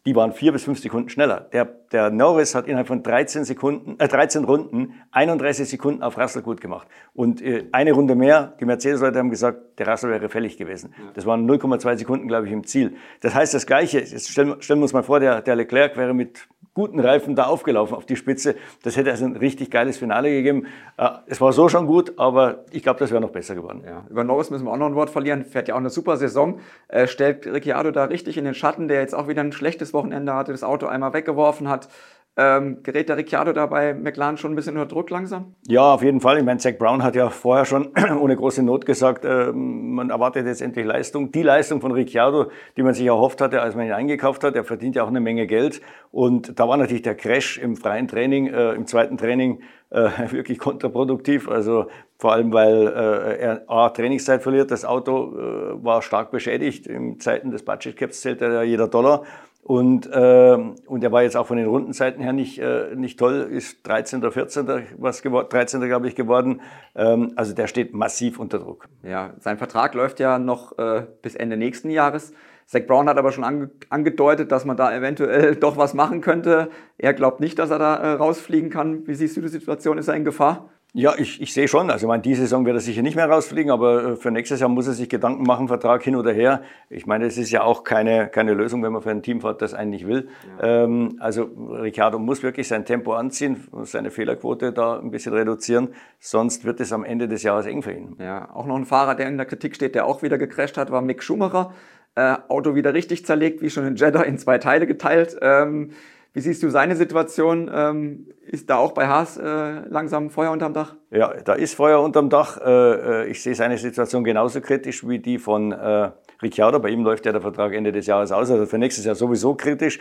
Die 0.05 0.17
waren 0.17 0.33
vier 0.33 0.51
bis 0.51 0.65
fünf 0.65 0.81
Sekunden 0.81 1.09
schneller. 1.09 1.49
Der, 1.53 1.65
der 1.65 2.11
Norris 2.11 2.57
hat 2.57 2.67
innerhalb 2.67 2.89
von 2.89 3.05
13 3.05 3.45
Sekunden, 3.45 4.01
äh, 4.01 4.09
13 4.09 4.45
Runden 4.45 4.95
31 5.13 5.69
Sekunden 5.69 6.03
auf 6.03 6.19
Russell 6.19 6.43
gut 6.43 6.61
gemacht. 6.61 6.89
Und 7.15 7.41
äh, 7.41 7.67
eine 7.71 7.93
Runde 7.93 8.17
mehr, 8.17 8.55
die 8.59 8.65
Mercedes-Leute 8.65 9.19
haben 9.21 9.31
gesagt, 9.31 9.79
der 9.79 9.87
Russell 9.87 10.11
wäre 10.11 10.29
fällig 10.29 10.57
gewesen. 10.57 10.93
Ja. 10.99 11.11
Das 11.15 11.25
waren 11.25 11.49
0,2 11.49 11.99
Sekunden, 11.99 12.27
glaube 12.27 12.47
ich, 12.47 12.53
im 12.53 12.67
Ziel. 12.67 12.97
Das 13.21 13.35
heißt 13.35 13.55
das 13.55 13.65
Gleiche, 13.65 14.01
jetzt 14.01 14.29
stellen, 14.29 14.61
stellen 14.61 14.81
wir 14.81 14.85
uns 14.85 14.93
mal 14.93 15.05
vor, 15.05 15.21
der, 15.21 15.41
der 15.41 15.55
Leclerc 15.55 15.97
wäre 15.97 16.15
mit 16.15 16.49
guten 16.75 17.01
Reifen 17.01 17.35
da 17.35 17.45
aufgelaufen 17.45 17.95
auf 17.95 18.07
die 18.07 18.17
Spitze. 18.17 18.55
Das 18.83 18.97
hätte 18.97 19.11
also 19.11 19.25
ein 19.25 19.37
richtig 19.37 19.71
geiles 19.71 19.99
Finale 19.99 20.31
gegeben. 20.31 20.67
Äh, 20.97 21.11
es 21.27 21.41
war 21.41 21.53
so 21.53 21.69
schon 21.69 21.87
gut, 21.87 22.19
aber 22.19 22.65
ich 22.71 22.83
glaube, 22.83 22.99
das 22.99 23.11
wäre 23.11 23.21
noch 23.21 23.31
besser 23.31 23.55
geworden. 23.55 23.83
Ja. 23.87 24.05
Über 24.09 24.25
Norris 24.25 24.51
müssen 24.51 24.65
wir 24.65 24.73
auch 24.73 24.79
noch 24.79 24.87
ein 24.87 24.95
Wort 24.95 25.11
verlieren. 25.11 25.45
Fährt 25.45 25.69
ja 25.69 25.75
auch 25.75 25.81
eine 25.81 25.91
super 25.91 26.17
Saison. 26.17 26.61
Äh, 26.89 27.07
stellt 27.07 27.47
Ricciardo 27.47 27.91
da 27.91 28.05
richtig 28.05 28.39
in 28.39 28.45
den 28.45 28.55
Schatten, 28.55 28.89
der 28.89 29.01
jetzt 29.01 29.15
auch 29.15 29.29
wieder 29.29 29.43
ein 29.43 29.53
schlechtes 29.53 29.93
Wochenende 29.93 30.35
hatte, 30.35 30.53
das 30.53 30.65
Auto 30.65 30.87
einmal 30.87 31.13
weggeworfen 31.13 31.69
hat. 31.69 31.89
Ähm, 32.35 32.79
gerät 32.83 33.11
der 33.11 33.19
Ricciardo 33.19 33.53
da 33.53 33.67
bei 33.67 33.93
McLaren 33.93 34.39
schon 34.39 34.53
ein 34.53 34.57
bisschen 34.57 34.79
unter 34.79 34.87
Druck 34.87 35.11
langsam? 35.11 35.55
Ja, 35.67 35.93
auf 35.93 36.03
jeden 36.03 36.21
Fall. 36.23 36.39
Ich 36.39 36.45
meine, 36.45 36.59
Zach 36.59 36.79
Brown 36.79 37.03
hat 37.03 37.15
ja 37.15 37.29
vorher 37.29 37.67
schon 37.67 37.91
ohne 38.21 38.37
große 38.37 38.63
Not 38.63 38.87
gesagt, 38.87 39.27
äh, 39.27 39.53
man 39.53 40.09
erwartet 40.09 40.47
jetzt 40.47 40.63
endlich 40.63 40.87
Leistung. 40.87 41.31
Die 41.31 41.43
Leistung 41.43 41.83
von 41.83 41.93
Ricciardo, 41.93 42.51
die 42.79 42.83
man 42.83 42.95
sich 42.95 43.05
erhofft 43.05 43.43
hatte, 43.43 43.61
als 43.61 43.75
man 43.75 43.85
ihn 43.85 43.93
eingekauft 43.93 44.45
hat. 44.45 44.57
Er 44.57 44.65
verdient 44.65 44.97
ja 44.97 45.05
auch 45.05 45.09
eine 45.09 45.21
Menge 45.21 45.47
Geld. 45.47 45.83
Und 46.11 46.59
da 46.59 46.67
war 46.67 46.79
natürlich 46.79 47.03
der 47.03 47.17
Crash 47.17 47.59
im 47.59 47.77
freien 47.77 48.09
Training, 48.09 48.47
äh, 48.47 48.73
im 48.73 48.87
zweiten 48.87 49.19
Training 49.19 49.61
äh, 49.91 50.09
wirklich 50.31 50.59
kontraproduktiv. 50.59 51.51
Also 51.51 51.89
vor 52.19 52.33
allem, 52.33 52.53
weil 52.53 52.87
äh, 52.87 53.41
er 53.41 53.63
A, 53.67 53.91
Trainingszeit 53.91 54.43
verliert. 54.43 54.71
Das 54.71 54.87
Auto 54.87 55.37
äh, 55.37 55.85
war 55.85 56.01
stark 56.01 56.31
beschädigt. 56.31 56.87
In 56.87 57.21
Zeiten 57.21 57.51
des 57.51 57.63
Budget 57.63 57.97
Caps 57.97 58.23
zählt 58.23 58.41
ja 58.41 58.63
jeder 58.63 58.89
Dollar. 58.89 59.25
Und, 59.65 60.11
äh, 60.11 60.59
und 60.87 61.05
er 61.05 61.13
war 61.13 61.23
jetzt 61.23 61.37
auch 61.37 61.47
von 61.47 61.57
den 61.57 61.67
Rundenzeiten 61.67 62.21
her 62.21 62.33
nicht, 62.33 62.59
äh, 62.59 62.97
nicht 62.97 63.17
toll, 63.17 63.49
ist 63.49 63.87
13. 63.87 64.19
oder 64.19 64.33
14. 64.33 64.67
was 64.99 65.23
geworden, 65.23 65.47
13. 65.51 65.81
glaube 65.83 66.09
ich 66.09 66.17
geworden. 66.17 66.61
Ähm, 66.97 67.33
also 67.37 67.55
der 67.55 67.69
steht 67.69 67.95
massiv 67.95 68.41
unter 68.41 68.59
Druck. 68.59 68.89
Ja, 69.05 69.35
sein 69.39 69.59
Vertrag 69.59 69.95
läuft 69.95 70.19
ja 70.19 70.41
noch 70.41 70.77
äh, 70.79 71.07
bis 71.23 71.37
Ende 71.37 71.57
nächsten 71.57 71.91
Jahres. 71.91 72.33
Zach 72.67 72.87
Brown 72.89 73.09
hat 73.09 73.19
aber 73.19 73.31
schon 73.31 73.45
ange 73.45 73.71
angedeutet, 73.89 74.51
dass 74.51 74.65
man 74.65 74.77
da 74.77 74.93
eventuell 74.93 75.55
doch 75.61 75.77
was 75.77 75.95
machen 75.95 76.23
könnte. 76.23 76.69
Er 76.99 77.15
glaubt 77.15 77.39
nicht, 77.39 77.57
dass 77.61 77.71
er 77.71 77.79
da 77.79 77.95
äh, 77.97 78.13
rausfliegen 78.15 78.69
kann. 78.69 79.07
Wie 79.07 79.15
siehst 79.15 79.37
du 79.37 79.43
die 79.43 79.49
Situation? 79.49 79.97
Ist 79.97 80.09
er 80.09 80.15
in 80.15 80.25
Gefahr? 80.25 80.71
Ja, 80.95 81.15
ich, 81.17 81.41
ich 81.41 81.55
sehe 81.55 81.69
schon. 81.69 81.91
Also, 81.91 82.05
ich 82.05 82.09
meine, 82.09 82.21
diese 82.21 82.43
Saison 82.43 82.67
wird 82.67 82.77
er 82.77 82.81
sicher 82.81 83.01
nicht 83.01 83.17
mehr 83.17 83.27
rausfliegen, 83.27 83.71
aber 83.71 84.05
äh, 84.05 84.17
für 84.17 84.31
nächstes 84.31 84.61
Jahr 84.61 84.69
muss 84.69 84.87
er 84.87 84.93
sich 84.93 85.09
Gedanken 85.09 85.45
machen, 85.45 85.67
Vertrag 85.67 86.03
hin 86.03 86.17
oder 86.17 86.33
her. 86.33 86.61
Ich 86.91 87.07
meine, 87.07 87.25
es 87.25 87.39
ist 87.39 87.51
ja 87.51 87.63
auch 87.63 87.83
keine, 87.83 88.29
keine 88.29 88.53
Lösung, 88.53 88.83
wenn 88.83 88.93
man 88.93 89.01
für 89.01 89.11
ein 89.11 89.23
Team 89.23 89.41
fährt, 89.41 89.63
das 89.63 89.73
einen 89.73 89.91
nicht 89.91 90.07
will. 90.07 90.29
Ja. 90.61 90.85
Ähm, 90.85 91.17
also, 91.19 91.45
Ricciardo 91.45 92.19
muss 92.19 92.43
wirklich 92.43 92.69
sein 92.69 92.85
Tempo 92.85 93.15
anziehen, 93.15 93.67
seine 93.85 94.11
Fehlerquote 94.11 94.75
da 94.75 94.99
ein 94.99 95.11
bisschen 95.11 95.33
reduzieren, 95.33 95.89
sonst 96.21 96.67
wird 96.67 96.79
es 96.81 96.93
am 96.93 97.05
Ende 97.05 97.27
des 97.27 97.43
Jahres 97.43 97.65
eng 97.65 97.83
für 97.83 97.93
ihn. 97.93 98.17
Ja, 98.19 98.55
auch 98.55 98.67
noch 98.67 98.77
ein 98.77 98.85
Fahrer, 98.85 99.15
der 99.15 99.29
in 99.29 99.39
der 99.39 99.47
Kritik 99.47 99.75
steht, 99.75 99.95
der 99.95 100.05
auch 100.05 100.23
wieder 100.23 100.37
gecrasht 100.37 100.77
hat, 100.77 100.91
war 100.91 101.01
Mick 101.01 101.23
Schumacher. 101.23 101.73
Äh, 102.15 102.37
Auto 102.49 102.75
wieder 102.75 102.93
richtig 102.93 103.25
zerlegt, 103.25 103.63
wie 103.63 103.71
schon 103.71 103.87
in 103.87 103.97
Jeddah 103.97 104.23
in 104.25 104.37
zwei 104.37 104.59
Teile 104.59 104.87
geteilt. 104.87 105.39
Ähm, 105.41 105.93
wie 106.35 106.41
siehst 106.41 106.63
du 106.63 106.71
seine 106.71 106.97
Situation? 106.97 107.71
Ähm, 107.73 108.29
ist 108.47 108.71
da 108.71 108.77
auch 108.79 108.93
bei 108.93 109.07
Haas 109.07 109.37
äh, 109.37 109.87
langsam 109.89 110.31
Feuer 110.31 110.51
unterm 110.51 110.73
Dach? 110.73 110.95
Ja, 111.11 111.35
da 111.45 111.53
ist 111.53 111.75
Feuer 111.75 112.01
unterm 112.01 112.31
Dach. 112.31 112.59
Äh, 112.59 113.25
äh, 113.25 113.27
ich 113.27 113.43
sehe 113.43 113.55
seine 113.55 113.77
Situation 113.77 114.25
genauso 114.25 114.63
kritisch 114.63 115.07
wie 115.07 115.19
die 115.19 115.39
von 115.39 115.73
äh, 115.73 116.11
Ricciardo. 116.43 116.81
Bei 116.81 116.89
ihm 116.89 117.05
läuft 117.05 117.27
ja 117.27 117.33
der 117.33 117.43
Vertrag 117.43 117.75
Ende 117.75 117.93
des 117.93 118.07
Jahres 118.07 118.33
aus, 118.33 118.51
also 118.51 118.65
für 118.65 118.79
nächstes 118.79 119.05
Jahr 119.05 119.15
sowieso 119.15 119.55
kritisch. 119.55 120.01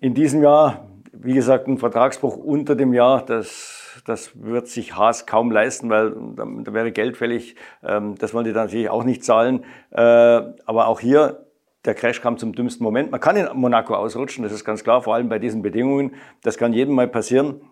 In 0.00 0.14
diesem 0.14 0.42
Jahr, 0.42 0.88
wie 1.12 1.34
gesagt, 1.34 1.68
ein 1.68 1.76
Vertragsbruch 1.76 2.38
unter 2.38 2.74
dem 2.74 2.94
Jahr, 2.94 3.22
das, 3.22 4.02
das 4.06 4.30
wird 4.42 4.66
sich 4.66 4.96
Haas 4.96 5.26
kaum 5.26 5.50
leisten, 5.50 5.90
weil 5.90 6.14
da, 6.36 6.46
da 6.64 6.72
wäre 6.72 6.90
Geld 6.90 7.18
fällig. 7.18 7.56
Ähm, 7.82 8.14
das 8.18 8.32
wollen 8.32 8.46
die 8.46 8.54
dann 8.54 8.64
natürlich 8.64 8.88
auch 8.88 9.04
nicht 9.04 9.24
zahlen. 9.24 9.64
Äh, 9.90 10.00
aber 10.00 10.86
auch 10.86 11.00
hier 11.00 11.44
der 11.84 11.94
Crash 11.94 12.20
kam 12.20 12.36
zum 12.36 12.52
dümmsten 12.52 12.84
Moment. 12.84 13.10
Man 13.10 13.20
kann 13.20 13.36
in 13.36 13.48
Monaco 13.54 13.94
ausrutschen, 13.94 14.44
das 14.44 14.52
ist 14.52 14.64
ganz 14.64 14.84
klar, 14.84 15.02
vor 15.02 15.14
allem 15.14 15.28
bei 15.28 15.38
diesen 15.38 15.62
Bedingungen. 15.62 16.14
Das 16.42 16.58
kann 16.58 16.72
jedem 16.72 16.94
mal 16.94 17.08
passieren. 17.08 17.62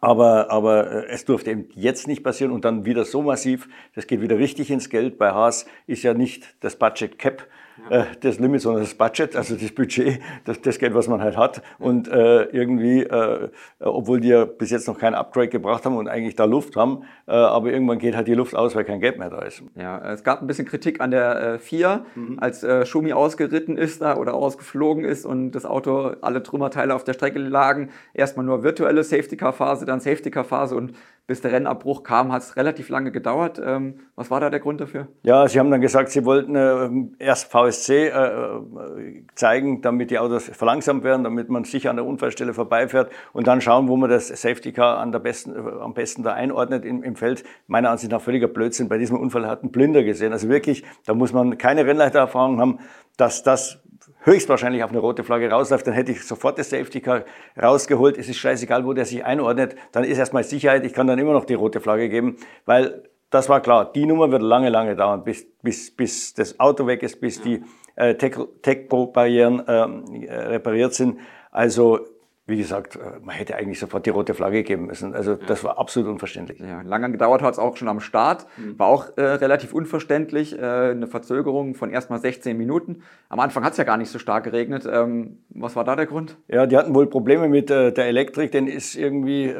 Aber, 0.00 0.50
aber 0.50 0.90
äh, 0.90 1.06
es 1.06 1.24
durfte 1.24 1.50
eben 1.50 1.68
jetzt 1.74 2.06
nicht 2.06 2.22
passieren 2.22 2.52
und 2.52 2.64
dann 2.64 2.84
wieder 2.84 3.04
so 3.04 3.22
massiv. 3.22 3.68
Das 3.94 4.06
geht 4.06 4.20
wieder 4.20 4.38
richtig 4.38 4.70
ins 4.70 4.90
Geld. 4.90 5.18
Bei 5.18 5.30
Haas 5.30 5.66
ist 5.86 6.02
ja 6.02 6.12
nicht 6.12 6.56
das 6.60 6.76
Budget 6.76 7.18
Cap 7.18 7.46
äh, 7.90 8.04
das 8.20 8.38
Limit, 8.38 8.60
sondern 8.60 8.82
das 8.82 8.94
Budget, 8.94 9.36
also 9.36 9.54
das 9.56 9.70
Budget, 9.72 10.20
das, 10.44 10.60
das 10.60 10.78
Geld, 10.78 10.94
was 10.94 11.08
man 11.08 11.20
halt 11.20 11.36
hat. 11.36 11.62
Und 11.78 12.08
äh, 12.08 12.44
irgendwie, 12.44 13.02
äh, 13.02 13.48
obwohl 13.80 14.20
die 14.20 14.28
ja 14.28 14.44
bis 14.44 14.70
jetzt 14.70 14.88
noch 14.88 14.98
kein 14.98 15.14
Upgrade 15.14 15.48
gebracht 15.48 15.84
haben 15.84 15.96
und 15.96 16.08
eigentlich 16.08 16.36
da 16.36 16.44
Luft 16.44 16.76
haben, 16.76 17.04
äh, 17.26 17.32
aber 17.32 17.70
irgendwann 17.70 17.98
geht 17.98 18.16
halt 18.16 18.28
die 18.28 18.34
Luft 18.34 18.54
aus, 18.54 18.74
weil 18.74 18.84
kein 18.84 19.00
Geld 19.00 19.18
mehr 19.18 19.30
da 19.30 19.40
ist. 19.40 19.62
Ja, 19.74 20.12
es 20.12 20.24
gab 20.24 20.40
ein 20.40 20.46
bisschen 20.46 20.66
Kritik 20.66 21.00
an 21.00 21.10
der 21.10 21.54
äh, 21.54 21.58
4, 21.58 22.04
mhm. 22.14 22.38
als 22.40 22.62
äh, 22.62 22.86
Schumi 22.86 23.12
ausgeritten 23.12 23.76
ist 23.76 24.02
da 24.02 24.16
oder 24.16 24.34
ausgeflogen 24.34 25.04
ist 25.04 25.26
und 25.26 25.52
das 25.52 25.64
Auto, 25.64 26.12
alle 26.20 26.42
Trümmerteile 26.42 26.94
auf 26.94 27.04
der 27.04 27.12
Strecke 27.12 27.38
lagen. 27.38 27.90
Erstmal 28.14 28.46
nur 28.46 28.62
virtuelle 28.62 29.04
Safety-Car-Phase, 29.04 29.86
dann 29.86 30.00
Safety-Car-Phase 30.00 30.74
und 30.74 30.92
bis 31.26 31.40
der 31.40 31.52
Rennabbruch 31.52 32.04
kam, 32.04 32.30
hat 32.30 32.42
es 32.42 32.56
relativ 32.56 32.88
lange 32.88 33.10
gedauert. 33.10 33.60
Ähm, 33.64 34.00
was 34.14 34.30
war 34.30 34.38
da 34.40 34.48
der 34.48 34.60
Grund 34.60 34.80
dafür? 34.80 35.08
Ja, 35.24 35.48
Sie 35.48 35.58
haben 35.58 35.72
dann 35.72 35.80
gesagt, 35.80 36.10
Sie 36.10 36.24
wollten 36.24 36.54
äh, 36.54 37.24
erst 37.24 37.50
VSC 37.50 37.65
äh, 37.68 38.06
äh, 38.08 39.22
zeigen, 39.34 39.82
damit 39.82 40.10
die 40.10 40.18
Autos 40.18 40.44
verlangsamt 40.44 41.04
werden, 41.04 41.24
damit 41.24 41.48
man 41.48 41.64
sicher 41.64 41.90
an 41.90 41.96
der 41.96 42.04
Unfallstelle 42.04 42.54
vorbeifährt 42.54 43.10
und 43.32 43.46
dann 43.46 43.60
schauen, 43.60 43.88
wo 43.88 43.96
man 43.96 44.10
das 44.10 44.28
Safety 44.28 44.72
Car 44.72 44.98
an 44.98 45.12
der 45.12 45.18
besten, 45.18 45.52
äh, 45.52 45.80
am 45.80 45.94
besten 45.94 46.22
da 46.22 46.32
einordnet 46.32 46.84
im, 46.84 47.02
im 47.02 47.16
Feld. 47.16 47.44
Meiner 47.66 47.90
Ansicht 47.90 48.12
nach 48.12 48.20
völliger 48.20 48.48
Blödsinn. 48.48 48.88
Bei 48.88 48.98
diesem 48.98 49.18
Unfall 49.18 49.46
hat 49.46 49.62
ein 49.62 49.70
Blinder 49.70 50.02
gesehen. 50.02 50.32
Also 50.32 50.48
wirklich, 50.48 50.84
da 51.06 51.14
muss 51.14 51.32
man 51.32 51.58
keine 51.58 51.86
Rennleitererfahrung 51.86 52.60
haben, 52.60 52.78
dass 53.16 53.42
das 53.42 53.82
höchstwahrscheinlich 54.26 54.82
auf 54.82 54.90
eine 54.90 54.98
rote 54.98 55.24
Flagge 55.24 55.50
rausläuft, 55.50 55.86
dann 55.86 55.94
hätte 55.94 56.12
ich 56.12 56.24
sofort 56.24 56.58
das 56.58 56.70
Safety 56.70 57.00
Car 57.00 57.24
rausgeholt. 57.60 58.18
Es 58.18 58.28
ist 58.28 58.38
scheißegal, 58.38 58.84
wo 58.84 58.92
der 58.92 59.04
sich 59.04 59.24
einordnet. 59.24 59.76
Dann 59.92 60.04
ist 60.04 60.18
erstmal 60.18 60.44
Sicherheit. 60.44 60.84
Ich 60.84 60.92
kann 60.92 61.06
dann 61.06 61.18
immer 61.18 61.32
noch 61.32 61.44
die 61.44 61.54
rote 61.54 61.80
Flagge 61.80 62.08
geben, 62.08 62.36
weil 62.64 63.04
das 63.30 63.48
war 63.48 63.60
klar. 63.60 63.92
Die 63.92 64.06
Nummer 64.06 64.30
wird 64.30 64.42
lange, 64.42 64.68
lange 64.68 64.96
dauern, 64.96 65.24
bis, 65.24 65.46
bis, 65.62 65.94
bis 65.94 66.34
das 66.34 66.60
Auto 66.60 66.86
weg 66.86 67.02
ist, 67.02 67.20
bis 67.20 67.40
die 67.40 67.62
äh, 67.96 68.14
Tech-Barrieren 68.14 69.62
ähm, 69.66 70.04
äh, 70.22 70.34
repariert 70.34 70.94
sind. 70.94 71.18
Also 71.50 72.00
wie 72.48 72.56
gesagt, 72.56 72.94
äh, 72.94 73.18
man 73.22 73.34
hätte 73.34 73.56
eigentlich 73.56 73.80
sofort 73.80 74.06
die 74.06 74.10
rote 74.10 74.32
Flagge 74.32 74.62
geben 74.62 74.86
müssen. 74.86 75.14
Also 75.14 75.34
das 75.34 75.64
war 75.64 75.78
absolut 75.78 76.08
unverständlich. 76.08 76.60
Ja, 76.60 76.82
lange 76.82 77.10
gedauert 77.10 77.42
hat 77.42 77.54
es 77.54 77.58
auch 77.58 77.76
schon 77.76 77.88
am 77.88 77.98
Start. 77.98 78.46
Mhm. 78.56 78.78
War 78.78 78.86
auch 78.86 79.16
äh, 79.16 79.22
relativ 79.22 79.72
unverständlich. 79.72 80.56
Äh, 80.56 80.62
eine 80.62 81.08
Verzögerung 81.08 81.74
von 81.74 81.90
erst 81.90 82.08
mal 82.08 82.20
16 82.20 82.56
Minuten. 82.56 83.02
Am 83.28 83.40
Anfang 83.40 83.64
hat 83.64 83.72
es 83.72 83.78
ja 83.78 83.84
gar 83.84 83.96
nicht 83.96 84.10
so 84.10 84.20
stark 84.20 84.44
geregnet. 84.44 84.88
Ähm, 84.90 85.38
was 85.48 85.74
war 85.74 85.82
da 85.82 85.96
der 85.96 86.06
Grund? 86.06 86.36
Ja, 86.46 86.66
die 86.66 86.76
hatten 86.76 86.94
wohl 86.94 87.08
Probleme 87.08 87.48
mit 87.48 87.70
äh, 87.70 87.92
der 87.92 88.06
Elektrik. 88.06 88.52
Denn 88.52 88.68
ist 88.68 88.94
irgendwie 88.94 89.46
äh, 89.46 89.52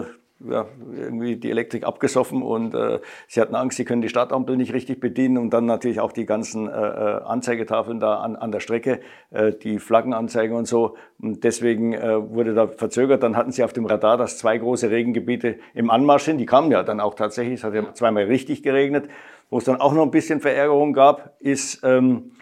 äh 0.00 0.04
ja, 0.40 0.66
irgendwie 0.92 1.36
die 1.36 1.50
Elektrik 1.50 1.84
abgesoffen 1.84 2.42
und 2.42 2.74
äh, 2.74 3.00
sie 3.26 3.40
hatten 3.40 3.54
Angst, 3.54 3.78
sie 3.78 3.84
können 3.84 4.02
die 4.02 4.08
Startampel 4.08 4.56
nicht 4.56 4.74
richtig 4.74 5.00
bedienen 5.00 5.38
und 5.38 5.50
dann 5.50 5.64
natürlich 5.64 6.00
auch 6.00 6.12
die 6.12 6.26
ganzen 6.26 6.68
äh, 6.68 6.72
äh, 6.72 7.22
Anzeigetafeln 7.22 8.00
da 8.00 8.16
an, 8.16 8.36
an 8.36 8.52
der 8.52 8.60
Strecke, 8.60 9.00
äh, 9.30 9.52
die 9.52 9.78
Flaggenanzeigen 9.78 10.54
und 10.54 10.66
so. 10.66 10.96
Und 11.18 11.44
deswegen 11.44 11.94
äh, 11.94 12.30
wurde 12.30 12.54
da 12.54 12.68
verzögert. 12.68 13.22
Dann 13.22 13.36
hatten 13.36 13.50
sie 13.50 13.64
auf 13.64 13.72
dem 13.72 13.86
Radar, 13.86 14.18
dass 14.18 14.36
zwei 14.36 14.58
große 14.58 14.90
Regengebiete 14.90 15.58
im 15.72 15.90
Anmarsch 15.90 16.24
sind. 16.24 16.38
Die 16.38 16.46
kamen 16.46 16.70
ja 16.70 16.82
dann 16.82 17.00
auch 17.00 17.14
tatsächlich. 17.14 17.60
Es 17.60 17.64
hat 17.64 17.74
ja 17.74 17.94
zweimal 17.94 18.24
richtig 18.24 18.62
geregnet. 18.62 19.08
Wo 19.48 19.58
es 19.58 19.64
dann 19.64 19.80
auch 19.80 19.94
noch 19.94 20.02
ein 20.02 20.10
bisschen 20.10 20.40
Verärgerung 20.40 20.92
gab, 20.92 21.36
ist, 21.38 21.80
ähm, 21.84 22.32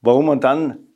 warum 0.00 0.26
man 0.26 0.40
dann 0.40 0.87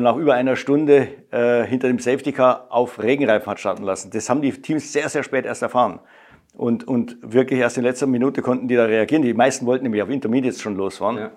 nach 0.00 0.16
über 0.16 0.34
einer 0.34 0.56
Stunde 0.56 1.08
äh, 1.30 1.64
hinter 1.64 1.88
dem 1.88 1.98
Safety 1.98 2.32
Car 2.32 2.66
auf 2.70 3.02
Regenreifen 3.02 3.46
hat 3.46 3.60
starten 3.60 3.82
lassen. 3.82 4.10
Das 4.12 4.30
haben 4.30 4.40
die 4.40 4.52
Teams 4.52 4.92
sehr, 4.92 5.08
sehr 5.08 5.22
spät 5.22 5.44
erst 5.44 5.62
erfahren. 5.62 6.00
Und, 6.54 6.86
und 6.86 7.16
wirklich 7.22 7.58
erst 7.58 7.78
in 7.78 7.84
letzter 7.84 8.06
Minute 8.06 8.42
konnten 8.42 8.68
die 8.68 8.76
da 8.76 8.84
reagieren. 8.84 9.22
Die 9.22 9.34
meisten 9.34 9.66
wollten 9.66 9.84
nämlich 9.84 10.02
auf 10.02 10.10
Intermediates 10.10 10.60
schon 10.60 10.76
losfahren. 10.76 11.18
Ja. 11.18 11.30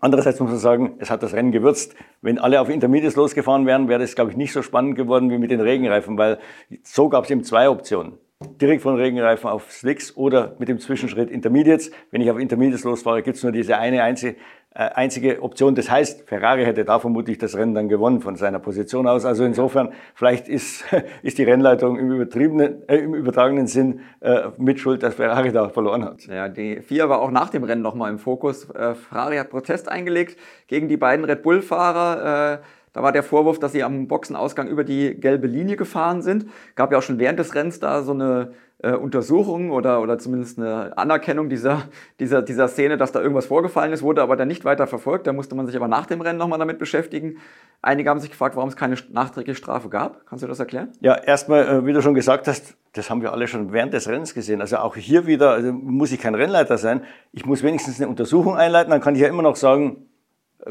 Andererseits 0.00 0.38
muss 0.38 0.50
man 0.50 0.58
sagen, 0.58 0.94
es 0.98 1.10
hat 1.10 1.22
das 1.22 1.34
Rennen 1.34 1.50
gewürzt. 1.50 1.96
Wenn 2.22 2.38
alle 2.38 2.60
auf 2.60 2.68
Intermediates 2.68 3.16
losgefahren 3.16 3.66
wären, 3.66 3.88
wäre 3.88 4.00
das, 4.00 4.14
glaube 4.14 4.30
ich, 4.30 4.36
nicht 4.36 4.52
so 4.52 4.62
spannend 4.62 4.94
geworden 4.94 5.30
wie 5.30 5.38
mit 5.38 5.50
den 5.50 5.60
Regenreifen, 5.60 6.16
weil 6.16 6.38
so 6.84 7.08
gab 7.08 7.24
es 7.24 7.30
eben 7.30 7.42
zwei 7.42 7.68
Optionen. 7.68 8.14
Direkt 8.60 8.82
von 8.82 8.94
Regenreifen 8.94 9.50
auf 9.50 9.72
Slicks 9.72 10.16
oder 10.16 10.54
mit 10.60 10.68
dem 10.68 10.78
Zwischenschritt 10.78 11.28
Intermediates. 11.28 11.90
Wenn 12.12 12.20
ich 12.20 12.30
auf 12.30 12.38
Intermediates 12.38 12.84
losfahre, 12.84 13.22
gibt 13.22 13.36
es 13.36 13.42
nur 13.42 13.50
diese 13.50 13.78
eine 13.78 14.04
einzige 14.04 14.32
äh, 14.32 14.36
einzige 14.84 15.42
Option. 15.42 15.74
Das 15.74 15.90
heißt, 15.90 16.28
Ferrari 16.28 16.64
hätte 16.64 16.84
da 16.84 16.98
vermutlich 16.98 17.38
das 17.38 17.56
Rennen 17.56 17.74
dann 17.74 17.88
gewonnen 17.88 18.20
von 18.20 18.36
seiner 18.36 18.60
Position 18.60 19.08
aus. 19.08 19.24
Also 19.24 19.44
insofern, 19.44 19.92
vielleicht 20.14 20.48
ist, 20.48 20.84
ist 21.22 21.38
die 21.38 21.44
Rennleitung 21.44 21.98
im, 21.98 22.12
übertriebenen, 22.12 22.88
äh, 22.88 22.98
im 22.98 23.14
übertragenen 23.14 23.66
Sinn 23.66 24.00
äh, 24.20 24.48
mitschuld, 24.56 25.02
dass 25.02 25.14
Ferrari 25.14 25.50
da 25.50 25.68
verloren 25.68 26.04
hat. 26.04 26.26
Ja, 26.26 26.48
die 26.48 26.80
FIA 26.80 27.08
war 27.08 27.20
auch 27.20 27.30
nach 27.30 27.50
dem 27.50 27.64
Rennen 27.64 27.82
nochmal 27.82 28.10
im 28.10 28.18
Fokus. 28.18 28.70
Äh, 28.70 28.94
Ferrari 28.94 29.36
hat 29.38 29.50
Protest 29.50 29.88
eingelegt 29.88 30.38
gegen 30.68 30.88
die 30.88 30.96
beiden 30.96 31.24
Red 31.24 31.42
Bull-Fahrer. 31.42 32.54
Äh, 32.54 32.64
da 32.92 33.02
war 33.02 33.12
der 33.12 33.22
Vorwurf, 33.22 33.58
dass 33.58 33.72
sie 33.72 33.82
am 33.82 34.08
Boxenausgang 34.08 34.68
über 34.68 34.84
die 34.84 35.14
gelbe 35.18 35.46
Linie 35.46 35.76
gefahren 35.76 36.22
sind. 36.22 36.46
Gab 36.74 36.92
ja 36.92 36.98
auch 36.98 37.02
schon 37.02 37.18
während 37.18 37.38
des 37.38 37.54
Rennens 37.54 37.80
da 37.80 38.02
so 38.02 38.12
eine 38.12 38.52
äh, 38.80 38.92
Untersuchung 38.92 39.70
oder, 39.70 40.00
oder 40.00 40.18
zumindest 40.18 40.58
eine 40.58 40.96
Anerkennung 40.96 41.48
dieser, 41.48 41.88
dieser, 42.20 42.42
dieser 42.42 42.68
Szene, 42.68 42.96
dass 42.96 43.12
da 43.12 43.20
irgendwas 43.20 43.46
vorgefallen 43.46 43.92
ist, 43.92 44.02
wurde 44.02 44.22
aber 44.22 44.36
dann 44.36 44.48
nicht 44.48 44.64
weiter 44.64 44.86
verfolgt. 44.86 45.26
Da 45.26 45.32
musste 45.32 45.54
man 45.54 45.66
sich 45.66 45.74
aber 45.74 45.88
nach 45.88 46.06
dem 46.06 46.20
Rennen 46.20 46.38
nochmal 46.38 46.58
damit 46.58 46.78
beschäftigen. 46.78 47.38
Einige 47.82 48.10
haben 48.10 48.20
sich 48.20 48.30
gefragt, 48.30 48.56
warum 48.56 48.68
es 48.68 48.76
keine 48.76 48.96
nachträgliche 49.10 49.58
Strafe 49.58 49.88
gab. 49.88 50.26
Kannst 50.26 50.44
du 50.44 50.48
das 50.48 50.60
erklären? 50.60 50.92
Ja, 51.00 51.16
erstmal, 51.16 51.66
äh, 51.66 51.86
wie 51.86 51.92
du 51.92 52.02
schon 52.02 52.14
gesagt 52.14 52.46
hast, 52.46 52.76
das 52.92 53.10
haben 53.10 53.22
wir 53.22 53.32
alle 53.32 53.48
schon 53.48 53.72
während 53.72 53.92
des 53.94 54.08
Rennens 54.08 54.32
gesehen. 54.32 54.60
Also 54.60 54.76
auch 54.78 54.96
hier 54.96 55.26
wieder 55.26 55.50
also 55.50 55.72
muss 55.72 56.12
ich 56.12 56.20
kein 56.20 56.34
Rennleiter 56.34 56.78
sein. 56.78 57.02
Ich 57.32 57.46
muss 57.46 57.62
wenigstens 57.62 58.00
eine 58.00 58.08
Untersuchung 58.08 58.56
einleiten, 58.56 58.90
dann 58.90 59.00
kann 59.00 59.14
ich 59.14 59.20
ja 59.20 59.28
immer 59.28 59.42
noch 59.42 59.56
sagen, 59.56 60.08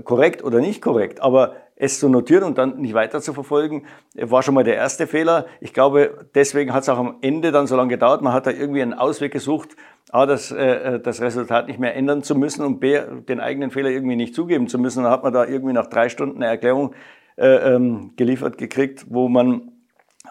korrekt 0.04 0.44
oder 0.44 0.60
nicht 0.60 0.82
korrekt, 0.82 1.22
aber 1.22 1.56
es 1.79 2.00
zu 2.00 2.10
notieren 2.10 2.43
und 2.43 2.57
dann 2.57 2.81
nicht 2.81 2.93
weiter 2.93 3.22
zu 3.22 3.34
verfolgen, 3.34 3.86
war 4.15 4.41
schon 4.41 4.55
mal 4.55 4.63
der 4.63 4.75
erste 4.75 5.05
Fehler. 5.07 5.46
Ich 5.62 5.74
glaube, 5.74 6.27
deswegen 6.34 6.74
hat 6.74 6.84
es 6.84 6.89
auch 6.89 6.98
am 6.98 7.17
Ende 7.22 7.51
dann 7.51 7.67
so 7.67 7.75
lange 7.75 7.89
gedauert. 7.89 8.22
Man 8.22 8.34
hat 8.34 8.48
da 8.48 8.51
irgendwie 8.51 8.81
einen 8.81 8.93
Ausweg 8.93 9.31
gesucht, 9.31 9.75
A, 10.10 10.25
das, 10.25 10.51
äh, 10.51 10.96
äh, 10.96 11.00
das 11.00 11.22
Resultat 11.22 11.67
nicht 11.67 11.79
mehr 11.79 11.96
ändern 11.96 12.24
zu 12.24 12.36
müssen 12.36 12.65
und 12.65 12.79
B, 12.79 13.00
den 13.27 13.39
eigenen 13.39 13.72
Fehler 13.72 13.89
irgendwie 13.89 14.15
nicht 14.15 14.34
zugeben 14.34 14.67
zu 14.67 14.79
müssen. 14.79 15.03
Dann 15.03 15.12
hat 15.12 15.24
man 15.24 15.34
da 15.34 15.46
irgendwie 15.46 15.74
nach 15.74 15.88
drei 15.88 16.10
Stunden 16.10 16.38
eine 16.38 16.48
Erklärung 16.48 16.96
äh, 17.36 17.75
ähm, 17.75 18.13
geliefert 18.15 18.57
gekriegt, 18.57 19.05
wo 19.10 19.27
man 19.27 19.72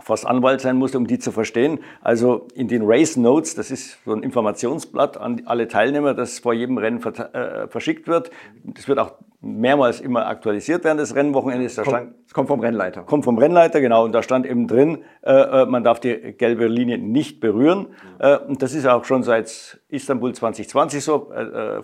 fast 0.02 0.26
Anwalt 0.26 0.60
sein 0.60 0.76
musste, 0.76 0.98
um 0.98 1.06
die 1.06 1.18
zu 1.18 1.32
verstehen. 1.32 1.78
Also 2.00 2.48
in 2.54 2.68
den 2.68 2.82
Race 2.84 3.16
Notes, 3.16 3.54
das 3.54 3.70
ist 3.70 3.98
so 4.04 4.12
ein 4.12 4.22
Informationsblatt 4.22 5.16
an 5.16 5.42
alle 5.46 5.68
Teilnehmer, 5.68 6.14
das 6.14 6.38
vor 6.38 6.52
jedem 6.54 6.78
Rennen 6.78 7.02
äh, 7.02 7.68
verschickt 7.68 8.08
wird. 8.08 8.30
Das 8.64 8.88
wird 8.88 8.98
auch 8.98 9.12
mehrmals 9.40 10.00
immer 10.00 10.26
aktualisiert 10.26 10.85
während 10.85 11.00
des 11.00 11.14
Rennwochenendes. 11.14 11.75
Da 11.75 11.85
stand, 11.85 12.14
es 12.26 12.33
kommt 12.33 12.49
vom 12.49 12.61
Rennleiter. 12.61 13.02
Kommt 13.02 13.25
vom 13.25 13.38
Rennleiter, 13.38 13.81
genau. 13.81 14.05
Und 14.05 14.12
da 14.12 14.23
stand 14.23 14.47
eben 14.47 14.66
drin, 14.66 15.05
äh, 15.23 15.33
äh 15.33 15.66
man 15.66 15.85
darf 15.85 16.00
die 16.00 16.35
gelbe 16.37 16.66
Linie 16.66 16.99
nicht 16.99 17.40
berühren. 17.40 17.88
Äh, 18.19 18.38
und 18.38 18.62
das 18.62 18.75
ist 18.75 18.87
auch 18.87 19.05
schon 19.05 19.23
seit 19.23 19.81
Istanbul 19.88 20.35
2020 20.35 21.05
so. 21.05 21.31
Äh, 21.33 21.43
äh, 21.43 21.83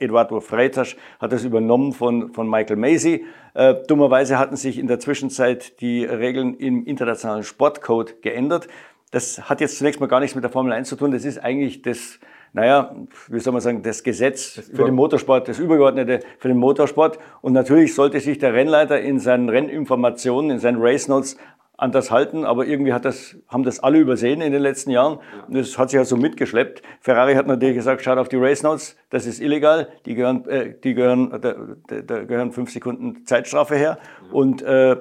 Eduardo 0.00 0.40
Freitas 0.40 0.96
hat 1.20 1.32
das 1.32 1.44
übernommen 1.44 1.92
von, 1.92 2.32
von 2.32 2.48
Michael 2.48 2.76
Macy. 2.76 3.24
Äh, 3.54 3.74
dummerweise 3.86 4.38
hatten 4.38 4.56
sich 4.56 4.78
in 4.78 4.86
der 4.86 4.98
Zwischenzeit 4.98 5.80
die 5.80 6.04
Regeln 6.04 6.54
im 6.54 6.84
internationalen 6.84 7.44
Sportcode 7.44 8.22
geändert. 8.22 8.68
das 9.12 9.48
hat 9.48 9.60
jetzt 9.60 9.78
zunächst 9.78 10.00
mal 10.00 10.06
gar 10.06 10.20
nichts 10.20 10.34
mit 10.34 10.42
der 10.42 10.50
Formel 10.50 10.72
1 10.72 10.88
zu 10.88 10.96
tun. 10.96 11.12
Das 11.12 11.24
ist 11.24 11.38
eigentlich 11.38 11.82
das, 11.82 12.18
naja, 12.52 12.94
wie 13.28 13.40
soll 13.40 13.52
man 13.52 13.62
sagen, 13.62 13.82
das 13.82 14.02
Gesetz 14.02 14.56
das 14.56 14.66
für 14.68 14.84
den 14.84 14.94
Motorsport, 14.94 15.48
das 15.48 15.58
Übergeordnete 15.58 16.20
für 16.38 16.48
den 16.48 16.58
Motorsport. 16.58 17.18
Und 17.40 17.54
natürlich 17.54 17.94
sollte 17.94 18.20
sich 18.20 18.38
der 18.38 18.52
Rennleiter 18.52 19.00
in 19.00 19.18
seinen 19.18 19.48
Renninformationen, 19.48 20.50
in 20.50 20.58
seinen 20.58 20.80
Race 20.80 21.08
Notes 21.08 21.38
anders 21.78 22.10
halten, 22.10 22.44
aber 22.44 22.66
irgendwie 22.66 22.92
hat 22.92 23.04
das, 23.04 23.36
haben 23.48 23.64
das 23.64 23.80
alle 23.80 23.98
übersehen 23.98 24.40
in 24.40 24.52
den 24.52 24.62
letzten 24.62 24.90
Jahren. 24.90 25.18
Und 25.48 25.56
das 25.56 25.76
hat 25.78 25.90
sich 25.90 25.96
ja 25.96 26.04
so 26.04 26.16
mitgeschleppt. 26.16 26.82
Ferrari 27.00 27.34
hat 27.34 27.46
natürlich 27.46 27.74
gesagt, 27.74 28.02
schaut 28.02 28.18
auf 28.18 28.28
die 28.28 28.36
Race 28.36 28.62
Notes, 28.62 28.96
das 29.10 29.26
ist 29.26 29.40
illegal, 29.40 29.88
die 30.06 30.14
gehören, 30.14 30.46
äh, 30.48 30.74
die 30.78 30.94
gehören, 30.94 31.30
da, 31.40 31.54
da, 32.02 32.24
gehören 32.24 32.52
fünf 32.52 32.70
Sekunden 32.70 33.26
Zeitstrafe 33.26 33.74
her. 33.76 33.98
Und 34.30 34.62
äh, 34.62 34.96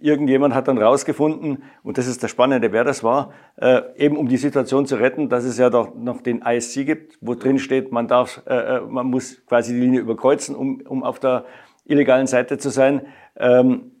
irgendjemand 0.00 0.54
hat 0.54 0.68
dann 0.68 0.78
rausgefunden, 0.78 1.62
und 1.82 1.98
das 1.98 2.06
ist 2.06 2.22
das 2.22 2.30
Spannende, 2.30 2.72
wer 2.72 2.84
das 2.84 3.02
war, 3.02 3.32
äh, 3.56 3.82
eben 3.96 4.16
um 4.16 4.28
die 4.28 4.36
Situation 4.36 4.86
zu 4.86 4.96
retten, 4.96 5.28
dass 5.28 5.44
es 5.44 5.58
ja 5.58 5.70
doch 5.70 5.94
noch 5.94 6.20
den 6.20 6.42
ISC 6.42 6.84
gibt, 6.84 7.18
wo 7.20 7.34
drin 7.34 7.58
steht, 7.58 7.92
man 7.92 8.08
darf, 8.08 8.42
äh, 8.46 8.76
äh, 8.76 8.80
man 8.80 9.06
muss 9.06 9.44
quasi 9.46 9.72
die 9.74 9.80
Linie 9.80 10.00
überkreuzen, 10.00 10.54
um, 10.54 10.80
um 10.82 11.02
auf 11.02 11.18
der 11.18 11.44
illegalen 11.84 12.26
Seite 12.26 12.58
zu 12.58 12.70
sein. 12.70 13.02
Ähm, 13.36 13.92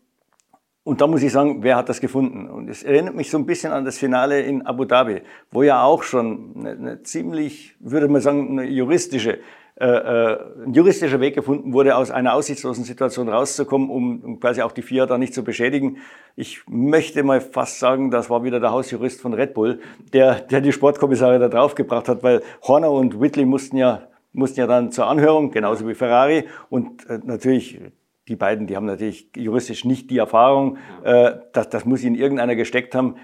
und 0.84 1.02
da 1.02 1.06
muss 1.06 1.22
ich 1.22 1.32
sagen, 1.32 1.62
wer 1.62 1.76
hat 1.76 1.90
das 1.90 2.00
gefunden? 2.00 2.48
Und 2.48 2.70
es 2.70 2.82
erinnert 2.82 3.14
mich 3.14 3.30
so 3.30 3.36
ein 3.36 3.44
bisschen 3.44 3.72
an 3.72 3.84
das 3.84 3.98
Finale 3.98 4.40
in 4.40 4.64
Abu 4.64 4.86
Dhabi, 4.86 5.20
wo 5.50 5.62
ja 5.62 5.82
auch 5.82 6.02
schon 6.02 6.54
eine, 6.56 6.70
eine 6.70 7.02
ziemlich, 7.02 7.76
würde 7.78 8.08
man 8.08 8.22
sagen, 8.22 8.58
eine 8.58 8.70
juristische 8.70 9.38
ein 9.80 10.72
juristischer 10.72 11.20
Weg 11.20 11.34
gefunden 11.34 11.72
wurde, 11.72 11.96
aus 11.96 12.10
einer 12.10 12.34
aussichtslosen 12.34 12.84
Situation 12.84 13.28
rauszukommen, 13.28 13.90
um, 13.90 14.20
um 14.24 14.40
quasi 14.40 14.62
auch 14.62 14.72
die 14.72 14.82
FIA 14.82 15.06
da 15.06 15.18
nicht 15.18 15.34
zu 15.34 15.44
beschädigen. 15.44 15.98
Ich 16.36 16.62
möchte 16.68 17.22
mal 17.22 17.40
fast 17.40 17.78
sagen, 17.78 18.10
das 18.10 18.28
war 18.28 18.42
wieder 18.42 18.60
der 18.60 18.72
Hausjurist 18.72 19.20
von 19.20 19.34
Red 19.34 19.54
Bull, 19.54 19.80
der, 20.12 20.40
der 20.40 20.60
die 20.60 20.72
Sportkommissare 20.72 21.38
da 21.38 21.48
draufgebracht 21.48 22.08
hat, 22.08 22.22
weil 22.22 22.42
Horner 22.62 22.90
und 22.90 23.20
Whitley 23.20 23.44
mussten 23.44 23.76
ja, 23.76 24.08
mussten 24.32 24.60
ja 24.60 24.66
dann 24.66 24.90
zur 24.90 25.06
Anhörung, 25.06 25.50
genauso 25.50 25.86
wie 25.88 25.94
Ferrari. 25.94 26.44
Und 26.70 27.08
äh, 27.08 27.20
natürlich 27.24 27.80
die 28.28 28.36
beiden, 28.36 28.66
die 28.66 28.76
haben 28.76 28.86
natürlich 28.86 29.30
juristisch 29.36 29.84
nicht 29.84 30.10
die 30.10 30.18
Erfahrung, 30.18 30.78
äh, 31.02 31.32
das, 31.52 31.68
das 31.70 31.84
muss 31.84 32.02
ihnen 32.02 32.16
irgendeiner 32.16 32.56
gesteckt 32.56 32.94
haben 32.94 33.16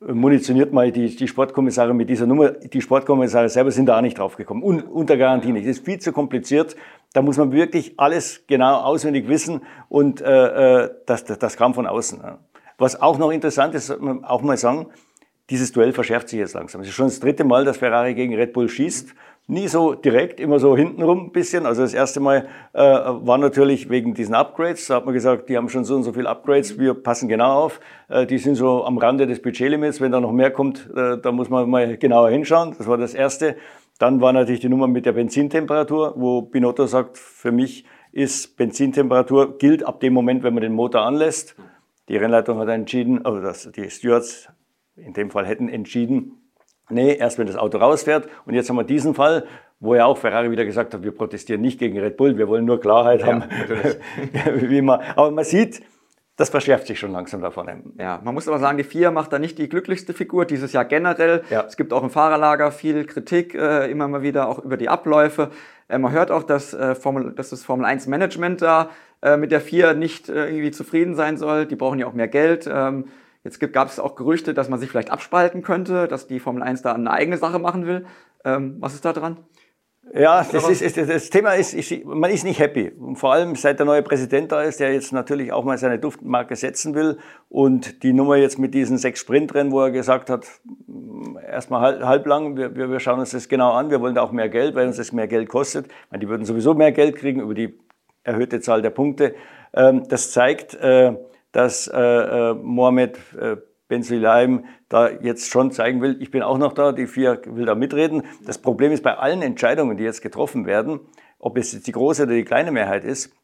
munitioniert 0.00 0.72
mal 0.72 0.90
die, 0.90 1.14
die 1.14 1.28
Sportkommissare 1.28 1.92
mit 1.92 2.08
dieser 2.08 2.26
Nummer. 2.26 2.50
Die 2.50 2.80
Sportkommissare 2.80 3.48
selber 3.48 3.70
sind 3.70 3.86
da 3.86 3.98
auch 3.98 4.02
nicht 4.02 4.18
draufgekommen. 4.18 4.62
Un, 4.62 4.80
unter 4.82 5.16
Garantie 5.16 5.52
nicht. 5.52 5.66
Das 5.66 5.78
ist 5.78 5.84
viel 5.84 5.98
zu 5.98 6.12
kompliziert. 6.12 6.74
Da 7.12 7.22
muss 7.22 7.36
man 7.36 7.52
wirklich 7.52 7.98
alles 7.98 8.44
genau 8.46 8.76
auswendig 8.76 9.28
wissen 9.28 9.62
und 9.88 10.20
äh, 10.20 10.84
äh 10.84 10.90
das, 11.06 11.24
das, 11.24 11.38
das 11.38 11.56
kam 11.56 11.74
von 11.74 11.86
außen. 11.86 12.20
Was 12.78 13.00
auch 13.00 13.18
noch 13.18 13.30
interessant 13.30 13.74
ist, 13.74 13.90
auch 13.90 14.42
mal 14.42 14.56
sagen, 14.56 14.86
dieses 15.50 15.72
Duell 15.72 15.92
verschärft 15.92 16.28
sich 16.28 16.38
jetzt 16.38 16.54
langsam. 16.54 16.80
Es 16.80 16.88
ist 16.88 16.94
schon 16.94 17.08
das 17.08 17.20
dritte 17.20 17.44
Mal, 17.44 17.64
dass 17.64 17.76
Ferrari 17.76 18.14
gegen 18.14 18.34
Red 18.34 18.52
Bull 18.52 18.68
schießt. 18.68 19.14
Nie 19.50 19.66
so 19.66 19.94
direkt, 19.94 20.38
immer 20.38 20.60
so 20.60 20.76
hintenrum 20.76 21.24
ein 21.24 21.32
bisschen. 21.32 21.66
Also 21.66 21.82
das 21.82 21.92
erste 21.92 22.20
Mal 22.20 22.46
äh, 22.72 22.80
war 22.80 23.36
natürlich 23.36 23.90
wegen 23.90 24.14
diesen 24.14 24.32
Upgrades. 24.32 24.86
Da 24.86 24.94
hat 24.94 25.06
man 25.06 25.12
gesagt, 25.12 25.48
die 25.48 25.56
haben 25.56 25.68
schon 25.68 25.82
so 25.82 25.96
und 25.96 26.04
so 26.04 26.12
viele 26.12 26.28
Upgrades, 26.28 26.78
wir 26.78 26.94
passen 26.94 27.28
genau 27.28 27.64
auf. 27.64 27.80
Äh, 28.08 28.26
die 28.26 28.38
sind 28.38 28.54
so 28.54 28.84
am 28.84 28.96
Rande 28.96 29.26
des 29.26 29.42
Budgetlimits. 29.42 30.00
Wenn 30.00 30.12
da 30.12 30.20
noch 30.20 30.30
mehr 30.30 30.52
kommt, 30.52 30.88
äh, 30.94 31.18
da 31.18 31.32
muss 31.32 31.50
man 31.50 31.68
mal 31.68 31.96
genauer 31.96 32.30
hinschauen. 32.30 32.76
Das 32.78 32.86
war 32.86 32.96
das 32.96 33.12
erste. 33.12 33.56
Dann 33.98 34.20
war 34.20 34.32
natürlich 34.32 34.60
die 34.60 34.68
Nummer 34.68 34.86
mit 34.86 35.04
der 35.04 35.14
Benzintemperatur, 35.14 36.14
wo 36.16 36.42
Binotto 36.42 36.86
sagt, 36.86 37.18
für 37.18 37.50
mich 37.50 37.84
ist 38.12 38.56
Benzintemperatur 38.56 39.58
gilt 39.58 39.82
ab 39.84 39.98
dem 39.98 40.12
Moment, 40.12 40.44
wenn 40.44 40.54
man 40.54 40.62
den 40.62 40.74
Motor 40.74 41.02
anlässt. 41.02 41.56
Die 42.08 42.16
Rennleitung 42.16 42.60
hat 42.60 42.68
entschieden, 42.68 43.24
also 43.24 43.40
das, 43.40 43.68
die 43.72 43.90
Stewards 43.90 44.48
in 44.94 45.12
dem 45.12 45.32
Fall 45.32 45.44
hätten 45.44 45.68
entschieden, 45.68 46.39
Nee, 46.90 47.14
erst 47.14 47.38
wenn 47.38 47.46
das 47.46 47.56
Auto 47.56 47.78
rausfährt. 47.78 48.28
Und 48.46 48.54
jetzt 48.54 48.68
haben 48.68 48.76
wir 48.76 48.84
diesen 48.84 49.14
Fall, 49.14 49.46
wo 49.80 49.94
ja 49.94 50.04
auch 50.04 50.18
Ferrari 50.18 50.50
wieder 50.50 50.64
gesagt 50.64 50.92
hat, 50.94 51.02
wir 51.02 51.12
protestieren 51.12 51.60
nicht 51.60 51.78
gegen 51.78 51.98
Red 51.98 52.16
Bull, 52.16 52.36
wir 52.36 52.48
wollen 52.48 52.64
nur 52.64 52.80
Klarheit 52.80 53.20
ja, 53.20 53.26
haben. 53.28 53.44
Wie 54.60 54.82
man, 54.82 55.00
aber 55.16 55.30
man 55.30 55.44
sieht, 55.44 55.82
das 56.40 56.48
verschärft 56.48 56.86
sich 56.86 56.98
schon 56.98 57.12
langsam 57.12 57.42
davon. 57.42 57.94
Ja, 57.98 58.18
man 58.24 58.32
muss 58.32 58.48
aber 58.48 58.58
sagen, 58.58 58.78
die 58.78 58.84
FIA 58.84 59.10
macht 59.10 59.30
da 59.30 59.38
nicht 59.38 59.58
die 59.58 59.68
glücklichste 59.68 60.14
Figur 60.14 60.46
dieses 60.46 60.72
Jahr 60.72 60.86
generell. 60.86 61.42
Ja. 61.50 61.64
Es 61.66 61.76
gibt 61.76 61.92
auch 61.92 62.02
im 62.02 62.08
Fahrerlager 62.08 62.72
viel 62.72 63.04
Kritik, 63.04 63.54
äh, 63.54 63.90
immer 63.90 64.08
mal 64.08 64.22
wieder 64.22 64.48
auch 64.48 64.58
über 64.58 64.78
die 64.78 64.88
Abläufe. 64.88 65.50
Äh, 65.88 65.98
man 65.98 66.12
hört 66.12 66.30
auch, 66.30 66.42
dass, 66.42 66.72
äh, 66.72 66.94
Formel, 66.94 67.32
dass 67.32 67.50
das 67.50 67.62
Formel 67.62 67.84
1 67.84 68.06
Management 68.06 68.62
da 68.62 68.88
äh, 69.22 69.36
mit 69.36 69.52
der 69.52 69.60
FIA 69.60 69.92
nicht 69.92 70.30
äh, 70.30 70.48
irgendwie 70.48 70.70
zufrieden 70.70 71.14
sein 71.14 71.36
soll. 71.36 71.66
Die 71.66 71.76
brauchen 71.76 71.98
ja 71.98 72.06
auch 72.06 72.14
mehr 72.14 72.28
Geld. 72.28 72.66
Ähm, 72.72 73.04
Jetzt 73.44 73.58
gab 73.72 73.88
es 73.88 73.98
auch 73.98 74.16
Gerüchte, 74.16 74.52
dass 74.52 74.68
man 74.68 74.78
sich 74.78 74.90
vielleicht 74.90 75.10
abspalten 75.10 75.62
könnte, 75.62 76.08
dass 76.08 76.26
die 76.26 76.40
Formel 76.40 76.62
1 76.62 76.82
da 76.82 76.92
eine 76.92 77.10
eigene 77.10 77.38
Sache 77.38 77.58
machen 77.58 77.86
will. 77.86 78.06
Ähm, 78.44 78.76
was 78.80 78.94
ist 78.94 79.04
da 79.04 79.12
dran? 79.12 79.38
Ja, 80.12 80.44
das, 80.50 80.68
ist, 80.68 80.82
ist, 80.82 80.96
das 80.96 81.30
Thema 81.30 81.52
ist, 81.52 81.72
ist, 81.72 82.04
man 82.04 82.30
ist 82.30 82.42
nicht 82.42 82.58
happy. 82.58 82.90
Und 82.98 83.16
vor 83.16 83.32
allem 83.32 83.54
seit 83.54 83.78
der 83.78 83.86
neue 83.86 84.02
Präsident 84.02 84.50
da 84.50 84.62
ist, 84.62 84.80
der 84.80 84.92
jetzt 84.92 85.12
natürlich 85.12 85.52
auch 85.52 85.62
mal 85.64 85.78
seine 85.78 86.00
Duftmarke 86.00 86.56
setzen 86.56 86.94
will. 86.94 87.18
Und 87.48 88.02
die 88.02 88.12
Nummer 88.12 88.36
jetzt 88.36 88.58
mit 88.58 88.74
diesen 88.74 88.98
sechs 88.98 89.20
Sprintrennen, 89.20 89.72
wo 89.72 89.80
er 89.80 89.92
gesagt 89.92 90.28
hat, 90.28 90.46
mm, 90.86 91.36
erstmal 91.48 91.80
halb, 91.80 92.02
halblang, 92.02 92.56
wir, 92.56 92.74
wir 92.74 92.98
schauen 92.98 93.20
uns 93.20 93.30
das 93.30 93.48
genau 93.48 93.72
an, 93.72 93.90
wir 93.90 94.00
wollen 94.00 94.16
da 94.16 94.22
auch 94.22 94.32
mehr 94.32 94.48
Geld, 94.48 94.74
weil 94.74 94.88
uns 94.88 94.96
das 94.96 95.12
mehr 95.12 95.28
Geld 95.28 95.48
kostet. 95.48 95.86
Meine, 96.10 96.20
die 96.20 96.28
würden 96.28 96.44
sowieso 96.44 96.74
mehr 96.74 96.90
Geld 96.90 97.14
kriegen 97.14 97.40
über 97.40 97.54
die 97.54 97.78
erhöhte 98.24 98.60
Zahl 98.60 98.82
der 98.82 98.90
Punkte. 98.90 99.36
Ähm, 99.72 100.08
das 100.08 100.32
zeigt, 100.32 100.74
äh, 100.74 101.14
dass 101.52 101.88
äh, 101.88 102.00
äh, 102.00 102.54
Mohamed 102.54 103.18
äh, 103.38 103.56
Ben 103.88 104.02
Sulaim 104.02 104.64
da 104.88 105.10
jetzt 105.10 105.50
schon 105.50 105.72
zeigen 105.72 106.00
will, 106.00 106.16
ich 106.20 106.30
bin 106.30 106.42
auch 106.42 106.58
noch 106.58 106.72
da, 106.72 106.92
die 106.92 107.06
vier 107.06 107.42
will 107.44 107.66
da 107.66 107.74
mitreden. 107.74 108.22
Das 108.46 108.58
Problem 108.58 108.92
ist 108.92 109.02
bei 109.02 109.16
allen 109.16 109.42
Entscheidungen, 109.42 109.96
die 109.96 110.04
jetzt 110.04 110.22
getroffen 110.22 110.64
werden, 110.64 111.00
ob 111.38 111.56
es 111.58 111.72
jetzt 111.72 111.86
die 111.86 111.92
große 111.92 112.22
oder 112.22 112.34
die 112.34 112.44
kleine 112.44 112.70
Mehrheit 112.70 113.04
ist, 113.04 113.34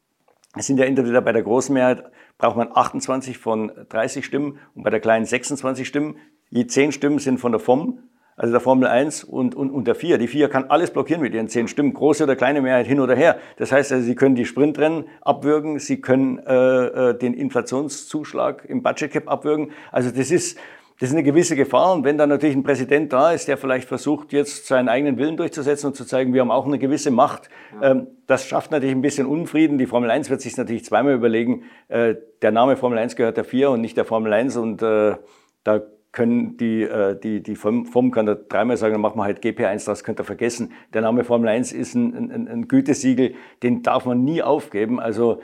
es 0.55 0.65
sind 0.65 0.79
ja 0.79 0.85
entweder 0.85 1.21
bei 1.21 1.33
der 1.33 1.43
großen 1.43 1.73
Mehrheit 1.73 2.03
braucht 2.37 2.55
man 2.55 2.69
28 2.73 3.37
von 3.37 3.71
30 3.89 4.25
Stimmen 4.25 4.59
und 4.75 4.83
bei 4.83 4.89
der 4.89 4.99
kleinen 4.99 5.25
26 5.25 5.87
Stimmen. 5.87 6.17
Je 6.49 6.65
10 6.65 6.91
Stimmen 6.91 7.19
sind 7.19 7.39
von 7.39 7.51
der 7.51 7.59
FOM 7.59 7.99
also 8.37 8.51
der 8.51 8.61
Formel 8.61 8.87
1 8.87 9.23
und, 9.23 9.55
und, 9.55 9.71
und 9.71 9.87
der 9.87 9.95
4. 9.95 10.19
Die 10.19 10.27
4 10.27 10.47
kann 10.47 10.65
alles 10.65 10.91
blockieren 10.91 11.23
mit 11.23 11.33
ihren 11.33 11.49
10 11.49 11.67
Stimmen, 11.67 11.93
große 11.93 12.23
oder 12.23 12.35
kleine 12.35 12.61
Mehrheit 12.61 12.85
hin 12.85 12.99
oder 12.99 13.15
her. 13.15 13.37
Das 13.57 13.71
heißt 13.71 13.91
also, 13.91 14.05
sie 14.05 14.13
können 14.13 14.35
die 14.35 14.45
Sprintrennen 14.45 15.05
abwürgen, 15.21 15.79
sie 15.79 15.99
können 16.01 16.37
äh, 16.45 16.85
äh 17.09 17.17
den 17.17 17.33
Inflationszuschlag 17.33 18.63
im 18.65 18.83
Budget 18.83 19.11
Cap 19.11 19.27
abwürgen. 19.27 19.71
Also 19.91 20.11
das 20.11 20.29
ist, 20.29 20.59
das 20.99 21.09
ist 21.09 21.15
eine 21.15 21.23
gewisse 21.23 21.55
Gefahr. 21.55 21.93
Und 21.93 22.03
wenn 22.03 22.19
dann 22.19 22.29
natürlich 22.29 22.55
ein 22.55 22.61
Präsident 22.61 23.11
da 23.11 23.31
ist, 23.31 23.47
der 23.47 23.57
vielleicht 23.57 23.87
versucht, 23.87 24.31
jetzt 24.33 24.67
seinen 24.67 24.87
eigenen 24.87 25.17
Willen 25.17 25.35
durchzusetzen 25.35 25.87
und 25.87 25.95
zu 25.95 26.05
zeigen, 26.05 26.35
wir 26.35 26.41
haben 26.41 26.51
auch 26.51 26.67
eine 26.67 26.77
gewisse 26.77 27.09
Macht, 27.09 27.49
ähm, 27.81 28.05
das 28.27 28.45
schafft 28.45 28.69
natürlich 28.69 28.95
ein 28.95 29.01
bisschen 29.01 29.25
Unfrieden. 29.25 29.79
Die 29.79 29.87
Formel 29.87 30.11
1 30.11 30.29
wird 30.29 30.41
sich 30.41 30.55
natürlich 30.57 30.85
zweimal 30.85 31.15
überlegen, 31.15 31.63
äh, 31.87 32.13
der 32.43 32.51
Name 32.51 32.77
Formel 32.77 32.99
1 32.99 33.15
gehört 33.15 33.37
der 33.37 33.45
4 33.45 33.71
und 33.71 33.81
nicht 33.81 33.97
der 33.97 34.05
Formel 34.05 34.31
1 34.31 34.57
und 34.57 34.83
äh, 34.83 35.15
da 35.63 35.81
können 36.17 36.57
die, 36.57 36.81
äh, 36.81 37.15
die, 37.15 37.43
die 37.43 37.55
FOM 37.55 38.09
kann 38.09 38.25
da 38.25 38.33
dreimal 38.33 38.75
sagen, 38.75 38.93
dann 38.93 39.01
machen 39.01 39.19
wir 39.19 39.23
halt 39.23 39.43
GP1, 39.43 39.85
das 39.85 40.03
könnt 40.03 40.19
ihr 40.19 40.23
vergessen. 40.23 40.71
Der 40.95 41.03
Name 41.03 41.23
Formel 41.23 41.47
1 41.47 41.71
ist 41.73 41.93
ein, 41.93 42.31
ein, 42.31 42.47
ein 42.47 42.67
Gütesiegel, 42.67 43.35
den 43.61 43.83
darf 43.83 44.05
man 44.05 44.23
nie 44.23 44.41
aufgeben. 44.41 44.99
Also 44.99 45.41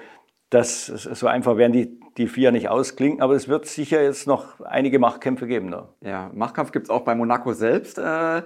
das, 0.49 0.87
so 0.87 1.27
einfach 1.27 1.57
werden 1.57 1.73
die, 1.73 1.99
die 2.17 2.27
vier 2.27 2.51
nicht 2.51 2.69
ausklingen, 2.69 3.21
aber 3.21 3.35
es 3.35 3.47
wird 3.47 3.67
sicher 3.67 4.01
jetzt 4.01 4.25
noch 4.25 4.61
einige 4.61 4.97
Machtkämpfe 4.97 5.45
geben. 5.45 5.69
Da. 5.69 5.89
Ja, 6.01 6.31
Machtkampf 6.33 6.71
gibt 6.71 6.87
es 6.87 6.89
auch 6.89 7.01
bei 7.01 7.13
Monaco 7.13 7.53
selbst. 7.53 7.99
Äh, 7.99 8.39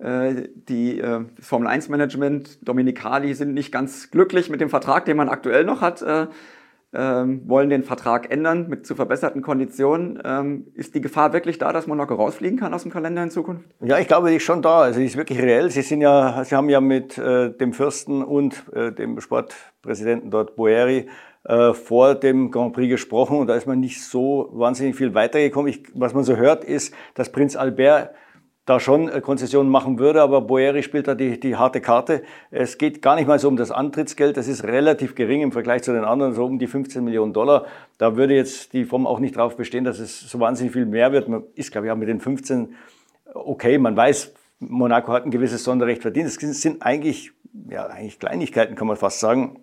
äh 0.00 0.50
die 0.68 1.00
äh, 1.00 1.24
Formel 1.40 1.66
1 1.66 1.88
Management, 1.88 2.58
Dominicali, 2.60 3.32
sind 3.32 3.54
nicht 3.54 3.72
ganz 3.72 4.10
glücklich 4.10 4.50
mit 4.50 4.60
dem 4.60 4.68
Vertrag, 4.68 5.06
den 5.06 5.16
man 5.16 5.30
aktuell 5.30 5.64
noch 5.64 5.80
hat. 5.80 6.04
Äh, 6.92 7.10
ähm, 7.10 7.42
wollen 7.46 7.70
den 7.70 7.82
Vertrag 7.82 8.30
ändern 8.30 8.68
mit 8.68 8.86
zu 8.86 8.94
verbesserten 8.94 9.42
Konditionen. 9.42 10.20
Ähm, 10.24 10.66
ist 10.74 10.94
die 10.94 11.00
Gefahr 11.00 11.32
wirklich 11.32 11.58
da, 11.58 11.72
dass 11.72 11.86
Monaco 11.86 12.14
rausfliegen 12.14 12.58
kann 12.58 12.74
aus 12.74 12.82
dem 12.82 12.92
Kalender 12.92 13.22
in 13.22 13.30
Zukunft? 13.30 13.64
Ja, 13.80 13.98
ich 13.98 14.08
glaube, 14.08 14.30
die 14.30 14.36
ist 14.36 14.42
schon 14.42 14.62
da. 14.62 14.82
Also 14.82 15.00
die 15.00 15.06
ist 15.06 15.16
wirklich 15.16 15.40
reell. 15.40 15.70
Sie 15.70 15.82
sind 15.82 16.00
ja, 16.00 16.44
Sie 16.44 16.54
haben 16.54 16.68
ja 16.68 16.80
mit 16.80 17.18
äh, 17.18 17.50
dem 17.50 17.72
Fürsten 17.72 18.22
und 18.22 18.64
äh, 18.72 18.92
dem 18.92 19.20
Sportpräsidenten 19.20 20.30
dort 20.30 20.56
Boeri 20.56 21.08
äh, 21.44 21.72
vor 21.74 22.14
dem 22.14 22.50
Grand 22.50 22.74
Prix 22.74 22.90
gesprochen 22.90 23.38
und 23.38 23.46
da 23.46 23.54
ist 23.54 23.66
man 23.66 23.80
nicht 23.80 24.02
so 24.02 24.50
wahnsinnig 24.52 24.96
viel 24.96 25.14
weitergekommen. 25.14 25.70
Ich, 25.70 25.82
was 25.94 26.12
man 26.12 26.24
so 26.24 26.36
hört, 26.36 26.64
ist, 26.64 26.94
dass 27.14 27.32
Prinz 27.32 27.56
Albert 27.56 28.14
da 28.70 28.80
schon 28.80 29.08
äh, 29.08 29.20
Konzessionen 29.20 29.70
machen 29.70 29.98
würde, 29.98 30.22
aber 30.22 30.40
Boeri 30.40 30.82
spielt 30.82 31.08
da 31.08 31.14
die, 31.14 31.38
die 31.38 31.56
harte 31.56 31.80
Karte. 31.80 32.22
Es 32.50 32.78
geht 32.78 33.02
gar 33.02 33.16
nicht 33.16 33.26
mal 33.26 33.38
so 33.38 33.48
um 33.48 33.56
das 33.56 33.70
Antrittsgeld, 33.70 34.36
das 34.36 34.48
ist 34.48 34.64
relativ 34.64 35.14
gering 35.14 35.42
im 35.42 35.52
Vergleich 35.52 35.82
zu 35.82 35.92
den 35.92 36.04
anderen, 36.04 36.34
so 36.34 36.44
um 36.44 36.58
die 36.58 36.66
15 36.66 37.04
Millionen 37.04 37.32
Dollar. 37.32 37.66
Da 37.98 38.16
würde 38.16 38.34
jetzt 38.34 38.72
die 38.72 38.84
FOM 38.84 39.06
auch 39.06 39.18
nicht 39.18 39.36
darauf 39.36 39.56
bestehen, 39.56 39.84
dass 39.84 39.98
es 39.98 40.20
so 40.20 40.40
wahnsinnig 40.40 40.72
viel 40.72 40.86
mehr 40.86 41.12
wird. 41.12 41.28
Man 41.28 41.42
ist, 41.54 41.72
glaube 41.72 41.86
ich, 41.86 41.92
auch 41.92 41.96
mit 41.96 42.08
den 42.08 42.20
15 42.20 42.74
okay, 43.34 43.78
man 43.78 43.96
weiß, 43.96 44.32
Monaco 44.60 45.12
hat 45.12 45.24
ein 45.24 45.30
gewisses 45.30 45.64
Sonderrecht 45.64 46.02
verdient. 46.02 46.26
Es 46.26 46.36
sind 46.60 46.82
eigentlich, 46.82 47.32
ja, 47.68 47.86
eigentlich 47.86 48.18
Kleinigkeiten, 48.18 48.74
kann 48.74 48.86
man 48.86 48.96
fast 48.96 49.20
sagen. 49.20 49.60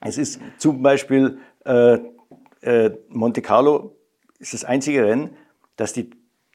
Es 0.00 0.18
ist 0.18 0.40
zum 0.58 0.82
Beispiel 0.82 1.38
äh, 1.64 1.98
äh, 2.60 2.90
Monte 3.08 3.42
Carlo 3.42 3.96
ist 4.38 4.54
das 4.54 4.64
einzige 4.64 5.06
Rennen, 5.06 5.30
das 5.76 5.92
die 5.92 6.10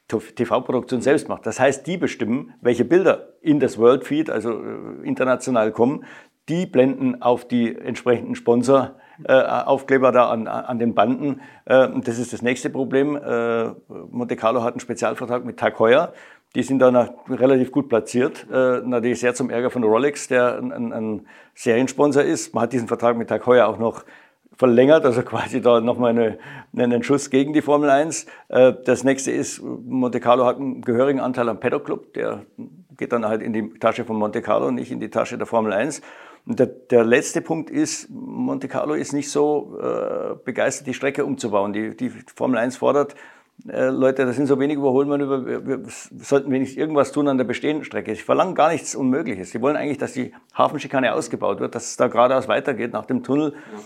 TV-Produktion 0.08 1.02
selbst 1.02 1.28
macht. 1.28 1.46
Das 1.46 1.60
heißt, 1.60 1.86
die 1.86 1.96
bestimmen, 1.96 2.54
welche 2.60 2.84
Bilder 2.84 3.34
in 3.40 3.60
das 3.60 3.78
World 3.78 4.04
Feed, 4.04 4.30
also 4.30 4.52
äh, 4.52 5.06
international 5.06 5.70
kommen. 5.70 6.04
Die 6.48 6.64
blenden 6.64 7.20
auf 7.20 7.46
die 7.46 7.76
entsprechenden 7.76 8.34
Sponsor 8.34 8.96
äh, 9.24 9.32
Aufkleber 9.32 10.12
da 10.12 10.30
an, 10.30 10.46
an 10.46 10.78
den 10.78 10.94
Banden. 10.94 11.42
Äh, 11.66 11.88
das 12.02 12.18
ist 12.18 12.32
das 12.32 12.40
nächste 12.40 12.70
Problem. 12.70 13.16
Äh, 13.16 13.70
Monte 14.10 14.36
Carlo 14.36 14.62
hat 14.62 14.74
einen 14.74 14.80
Spezialvertrag 14.80 15.44
mit 15.44 15.58
Tag 15.58 15.78
Heuer. 15.78 16.14
Die 16.54 16.62
sind 16.62 16.78
da 16.78 17.14
relativ 17.28 17.70
gut 17.70 17.90
platziert. 17.90 18.46
Äh, 18.50 18.80
natürlich 18.82 19.20
sehr 19.20 19.34
zum 19.34 19.50
Ärger 19.50 19.70
von 19.70 19.84
Rolex, 19.84 20.28
der 20.28 20.56
ein, 20.58 20.72
ein, 20.72 20.92
ein 20.92 21.26
Seriensponsor 21.54 22.22
ist. 22.22 22.54
Man 22.54 22.62
hat 22.62 22.72
diesen 22.72 22.88
Vertrag 22.88 23.18
mit 23.18 23.28
Tag 23.28 23.46
Heuer 23.46 23.66
auch 23.66 23.78
noch 23.78 24.04
verlängert, 24.58 25.04
also 25.04 25.22
quasi 25.22 25.62
da 25.62 25.80
nochmal 25.80 26.10
eine, 26.10 26.38
einen 26.76 27.02
Schuss 27.02 27.30
gegen 27.30 27.52
die 27.52 27.62
Formel 27.62 27.88
1. 27.88 28.26
Äh, 28.48 28.74
das 28.84 29.04
nächste 29.04 29.30
ist, 29.30 29.62
Monte 29.62 30.20
Carlo 30.20 30.44
hat 30.44 30.56
einen 30.56 30.82
gehörigen 30.82 31.20
Anteil 31.20 31.48
am 31.48 31.60
Paddock 31.60 31.84
Club, 31.84 32.12
der 32.12 32.44
geht 32.96 33.12
dann 33.12 33.24
halt 33.24 33.40
in 33.40 33.52
die 33.52 33.70
Tasche 33.78 34.04
von 34.04 34.16
Monte 34.16 34.42
Carlo, 34.42 34.72
nicht 34.72 34.90
in 34.90 34.98
die 34.98 35.10
Tasche 35.10 35.38
der 35.38 35.46
Formel 35.46 35.72
1. 35.72 36.02
Und 36.44 36.58
der, 36.58 36.66
der 36.66 37.04
letzte 37.04 37.40
Punkt 37.40 37.70
ist, 37.70 38.10
Monte 38.10 38.66
Carlo 38.66 38.94
ist 38.94 39.12
nicht 39.12 39.30
so 39.30 39.78
äh, 39.80 40.34
begeistert, 40.44 40.88
die 40.88 40.94
Strecke 40.94 41.24
umzubauen. 41.24 41.72
Die, 41.72 41.96
die 41.96 42.10
Formel 42.34 42.58
1 42.58 42.78
fordert, 42.78 43.14
äh, 43.68 43.90
Leute, 43.90 44.26
das 44.26 44.34
sind 44.34 44.46
so 44.46 44.58
wenig 44.58 44.76
Überholmanöver, 44.76 45.46
wir, 45.46 45.66
wir 45.66 45.80
sollten 45.86 46.50
wenigstens 46.50 46.78
irgendwas 46.78 47.12
tun 47.12 47.28
an 47.28 47.38
der 47.38 47.44
bestehenden 47.44 47.84
Strecke. 47.84 48.12
Sie 48.14 48.22
verlangen 48.22 48.56
gar 48.56 48.72
nichts 48.72 48.96
Unmögliches. 48.96 49.52
Sie 49.52 49.60
wollen 49.60 49.76
eigentlich, 49.76 49.98
dass 49.98 50.14
die 50.14 50.32
Hafenschikane 50.56 51.14
ausgebaut 51.14 51.60
wird, 51.60 51.76
dass 51.76 51.90
es 51.90 51.96
da 51.96 52.08
geradeaus 52.08 52.48
weitergeht 52.48 52.92
nach 52.92 53.06
dem 53.06 53.22
Tunnel. 53.22 53.52
Ja 53.52 53.78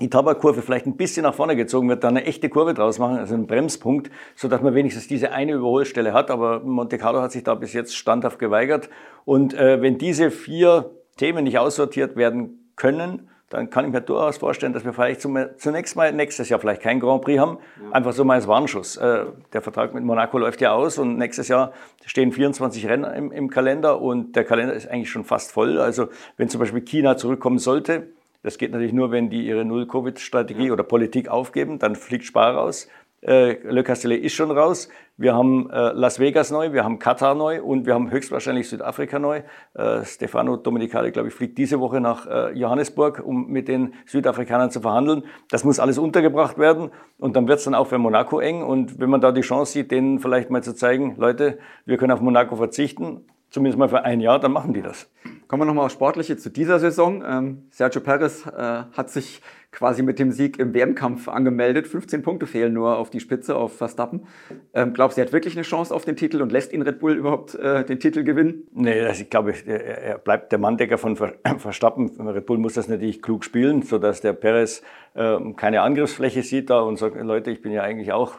die 0.00 0.10
Tabakkurve 0.10 0.62
vielleicht 0.62 0.86
ein 0.86 0.96
bisschen 0.96 1.22
nach 1.24 1.34
vorne 1.34 1.56
gezogen 1.56 1.88
wird, 1.88 2.04
dann 2.04 2.16
eine 2.16 2.26
echte 2.26 2.48
Kurve 2.48 2.74
draus 2.74 2.98
machen, 2.98 3.18
also 3.18 3.34
einen 3.34 3.46
Bremspunkt, 3.46 4.10
so 4.34 4.48
dass 4.48 4.62
man 4.62 4.74
wenigstens 4.74 5.08
diese 5.08 5.32
eine 5.32 5.52
Überholstelle 5.52 6.12
hat. 6.12 6.30
Aber 6.30 6.60
Monte 6.60 6.98
Carlo 6.98 7.20
hat 7.20 7.32
sich 7.32 7.44
da 7.44 7.54
bis 7.54 7.72
jetzt 7.72 7.96
standhaft 7.96 8.38
geweigert. 8.38 8.90
Und 9.24 9.54
äh, 9.54 9.80
wenn 9.82 9.98
diese 9.98 10.30
vier 10.30 10.90
Themen 11.16 11.44
nicht 11.44 11.58
aussortiert 11.58 12.16
werden 12.16 12.70
können, 12.76 13.28
dann 13.48 13.70
kann 13.70 13.84
ich 13.84 13.92
mir 13.92 14.00
durchaus 14.00 14.38
vorstellen, 14.38 14.72
dass 14.72 14.84
wir 14.84 14.92
vielleicht 14.92 15.20
zum, 15.20 15.38
zunächst 15.56 15.94
mal 15.94 16.12
nächstes 16.12 16.48
Jahr 16.48 16.58
vielleicht 16.58 16.82
kein 16.82 16.98
Grand 16.98 17.22
Prix 17.22 17.38
haben. 17.38 17.58
Ja. 17.80 17.92
Einfach 17.92 18.12
so 18.12 18.24
mal 18.24 18.34
als 18.34 18.48
Warnschuss. 18.48 18.96
Äh, 18.96 19.26
der 19.52 19.62
Vertrag 19.62 19.94
mit 19.94 20.02
Monaco 20.02 20.36
läuft 20.38 20.60
ja 20.60 20.72
aus 20.72 20.98
und 20.98 21.16
nächstes 21.16 21.46
Jahr 21.46 21.72
stehen 22.04 22.32
24 22.32 22.88
Rennen 22.88 23.04
im, 23.14 23.30
im 23.30 23.48
Kalender 23.48 24.00
und 24.00 24.34
der 24.34 24.44
Kalender 24.44 24.74
ist 24.74 24.88
eigentlich 24.88 25.10
schon 25.10 25.24
fast 25.24 25.52
voll. 25.52 25.78
Also 25.78 26.08
wenn 26.36 26.48
zum 26.48 26.58
Beispiel 26.58 26.80
China 26.80 27.16
zurückkommen 27.16 27.58
sollte, 27.58 28.08
das 28.46 28.58
geht 28.58 28.70
natürlich 28.70 28.92
nur, 28.92 29.10
wenn 29.10 29.28
die 29.28 29.44
ihre 29.44 29.64
Null-Covid-Strategie 29.64 30.68
ja. 30.68 30.72
oder 30.72 30.84
Politik 30.84 31.28
aufgeben, 31.28 31.80
dann 31.80 31.96
fliegt 31.96 32.24
Spar 32.24 32.54
raus. 32.54 32.88
Äh, 33.20 33.58
Le 33.68 33.82
Castellet 33.82 34.22
ist 34.22 34.34
schon 34.34 34.52
raus. 34.52 34.88
Wir 35.16 35.34
haben 35.34 35.68
äh, 35.70 35.90
Las 35.94 36.20
Vegas 36.20 36.52
neu, 36.52 36.72
wir 36.72 36.84
haben 36.84 37.00
Katar 37.00 37.34
neu 37.34 37.60
und 37.60 37.86
wir 37.86 37.94
haben 37.94 38.08
höchstwahrscheinlich 38.12 38.68
Südafrika 38.68 39.18
neu. 39.18 39.42
Äh, 39.74 40.04
Stefano 40.04 40.56
Domenicali, 40.56 41.10
glaube 41.10 41.26
ich, 41.26 41.34
fliegt 41.34 41.58
diese 41.58 41.80
Woche 41.80 42.00
nach 42.00 42.28
äh, 42.28 42.52
Johannesburg, 42.52 43.20
um 43.24 43.48
mit 43.48 43.66
den 43.66 43.94
Südafrikanern 44.04 44.70
zu 44.70 44.80
verhandeln. 44.80 45.24
Das 45.50 45.64
muss 45.64 45.80
alles 45.80 45.98
untergebracht 45.98 46.56
werden 46.56 46.92
und 47.18 47.34
dann 47.34 47.48
wird 47.48 47.58
es 47.58 47.64
dann 47.64 47.74
auch 47.74 47.88
für 47.88 47.98
Monaco 47.98 48.38
eng. 48.38 48.62
Und 48.62 49.00
wenn 49.00 49.10
man 49.10 49.20
da 49.20 49.32
die 49.32 49.40
Chance 49.40 49.72
sieht, 49.72 49.90
denen 49.90 50.20
vielleicht 50.20 50.50
mal 50.50 50.62
zu 50.62 50.72
zeigen, 50.72 51.16
Leute, 51.16 51.58
wir 51.84 51.96
können 51.96 52.12
auf 52.12 52.20
Monaco 52.20 52.54
verzichten, 52.54 53.24
zumindest 53.50 53.80
mal 53.80 53.88
für 53.88 54.04
ein 54.04 54.20
Jahr, 54.20 54.38
dann 54.38 54.52
machen 54.52 54.72
die 54.72 54.82
das. 54.82 55.10
Kommen 55.48 55.62
wir 55.62 55.66
nochmal 55.66 55.86
aufs 55.86 55.94
Sportliche 55.94 56.36
zu 56.36 56.50
dieser 56.50 56.80
Saison. 56.80 57.22
Ähm, 57.24 57.68
Sergio 57.70 58.00
Perez 58.00 58.46
äh, 58.46 58.50
hat 58.50 59.10
sich 59.10 59.42
quasi 59.76 60.02
mit 60.02 60.18
dem 60.18 60.32
Sieg 60.32 60.58
im 60.58 60.72
WM-Kampf 60.74 61.28
angemeldet. 61.28 61.86
15 61.86 62.22
Punkte 62.22 62.46
fehlen 62.46 62.72
nur 62.72 62.96
auf 62.96 63.10
die 63.10 63.20
Spitze, 63.20 63.56
auf 63.56 63.76
Verstappen. 63.76 64.26
Ähm, 64.72 64.94
glaubst 64.94 65.16
du, 65.16 65.20
er 65.20 65.26
hat 65.26 65.34
wirklich 65.34 65.54
eine 65.54 65.64
Chance 65.64 65.94
auf 65.94 66.06
den 66.06 66.16
Titel 66.16 66.40
und 66.40 66.50
lässt 66.50 66.72
ihn 66.72 66.80
Red 66.80 66.98
Bull 66.98 67.12
überhaupt 67.12 67.54
äh, 67.54 67.84
den 67.84 68.00
Titel 68.00 68.24
gewinnen? 68.24 68.66
Nee, 68.72 69.02
also 69.02 69.22
ich 69.22 69.28
glaube, 69.28 69.52
er 69.66 70.16
bleibt 70.16 70.50
der 70.50 70.58
Manndecker 70.58 70.96
von 70.96 71.16
Verstappen. 71.58 72.10
Red 72.18 72.46
Bull 72.46 72.56
muss 72.56 72.72
das 72.72 72.88
natürlich 72.88 73.20
klug 73.20 73.44
spielen, 73.44 73.82
sodass 73.82 74.22
der 74.22 74.32
Perez 74.32 74.82
äh, 75.14 75.38
keine 75.56 75.82
Angriffsfläche 75.82 76.42
sieht 76.42 76.70
da 76.70 76.80
und 76.80 76.98
sagt, 76.98 77.16
Leute, 77.20 77.50
ich 77.50 77.60
bin 77.60 77.72
ja 77.72 77.82
eigentlich 77.82 78.12
auch 78.12 78.34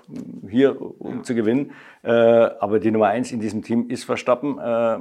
hier, 0.49 0.79
um 0.99 1.23
zu 1.23 1.35
gewinnen. 1.35 1.71
Äh, 2.03 2.11
aber 2.11 2.79
die 2.79 2.91
Nummer 2.91 3.07
eins 3.07 3.31
in 3.31 3.39
diesem 3.39 3.63
Team 3.63 3.89
ist 3.89 4.05
Verstappen. 4.05 4.57
Äh, 4.59 4.99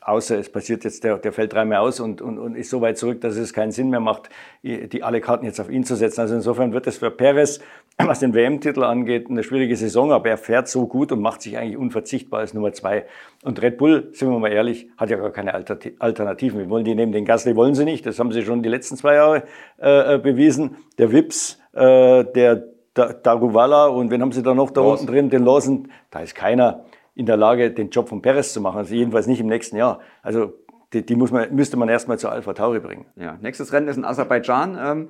außer 0.00 0.38
es 0.38 0.50
passiert 0.50 0.84
jetzt, 0.84 1.04
der, 1.04 1.18
der 1.18 1.32
fällt 1.32 1.52
dreimal 1.52 1.78
aus 1.78 2.00
und, 2.00 2.20
und, 2.20 2.38
und 2.38 2.54
ist 2.54 2.70
so 2.70 2.80
weit 2.80 2.98
zurück, 2.98 3.20
dass 3.20 3.36
es 3.36 3.52
keinen 3.52 3.70
Sinn 3.70 3.90
mehr 3.90 4.00
macht, 4.00 4.30
die 4.62 5.02
alle 5.02 5.20
Karten 5.20 5.44
jetzt 5.44 5.60
auf 5.60 5.69
ihn 5.70 5.84
zu 5.84 5.96
setzen. 5.96 6.20
Also 6.20 6.34
insofern 6.34 6.72
wird 6.72 6.86
es 6.86 6.98
für 6.98 7.10
Perez, 7.10 7.60
was 7.98 8.20
den 8.20 8.34
WM-Titel 8.34 8.82
angeht, 8.82 9.28
eine 9.30 9.42
schwierige 9.42 9.76
Saison, 9.76 10.12
aber 10.12 10.30
er 10.30 10.38
fährt 10.38 10.68
so 10.68 10.86
gut 10.86 11.12
und 11.12 11.20
macht 11.20 11.42
sich 11.42 11.56
eigentlich 11.56 11.76
unverzichtbar 11.76 12.40
als 12.40 12.54
Nummer 12.54 12.72
zwei. 12.72 13.06
Und 13.42 13.60
Red 13.62 13.78
Bull, 13.78 14.10
sind 14.12 14.30
wir 14.30 14.38
mal 14.38 14.52
ehrlich, 14.52 14.88
hat 14.96 15.10
ja 15.10 15.16
gar 15.16 15.30
keine 15.30 15.54
Alternativen. 15.54 16.58
Wir 16.58 16.68
wollen 16.68 16.84
die 16.84 16.94
nehmen 16.94 17.12
den 17.12 17.24
Gasly, 17.24 17.56
wollen 17.56 17.74
sie 17.74 17.84
nicht. 17.84 18.04
Das 18.06 18.18
haben 18.18 18.32
sie 18.32 18.42
schon 18.42 18.62
die 18.62 18.68
letzten 18.68 18.96
zwei 18.96 19.14
Jahre 19.14 19.44
äh, 19.78 20.18
bewiesen. 20.18 20.76
Der 20.98 21.12
Wips, 21.12 21.58
äh, 21.72 22.24
der 22.24 22.64
Daruvala 22.94 23.86
und 23.86 24.10
wen 24.10 24.20
haben 24.20 24.32
sie 24.32 24.42
da 24.42 24.54
noch 24.54 24.70
da 24.70 24.80
Los. 24.80 25.00
unten 25.00 25.12
drin? 25.12 25.30
Den 25.30 25.44
Lawson. 25.44 25.88
Da 26.10 26.20
ist 26.20 26.34
keiner 26.34 26.84
in 27.14 27.26
der 27.26 27.36
Lage, 27.36 27.70
den 27.70 27.90
Job 27.90 28.08
von 28.08 28.22
Perez 28.22 28.52
zu 28.52 28.60
machen. 28.60 28.78
Also 28.78 28.94
jedenfalls 28.94 29.26
nicht 29.26 29.40
im 29.40 29.46
nächsten 29.46 29.76
Jahr. 29.76 30.00
Also 30.22 30.54
die, 30.92 31.04
die 31.04 31.14
muss 31.14 31.30
man, 31.30 31.54
müsste 31.54 31.76
man 31.76 31.88
erstmal 31.88 32.18
zu 32.18 32.28
Alpha 32.28 32.52
Tauri 32.52 32.80
bringen. 32.80 33.06
Ja, 33.16 33.38
nächstes 33.40 33.72
Rennen 33.72 33.88
ist 33.88 33.96
in 33.96 34.04
Aserbaidschan. 34.04 34.78
Ähm, 34.80 35.08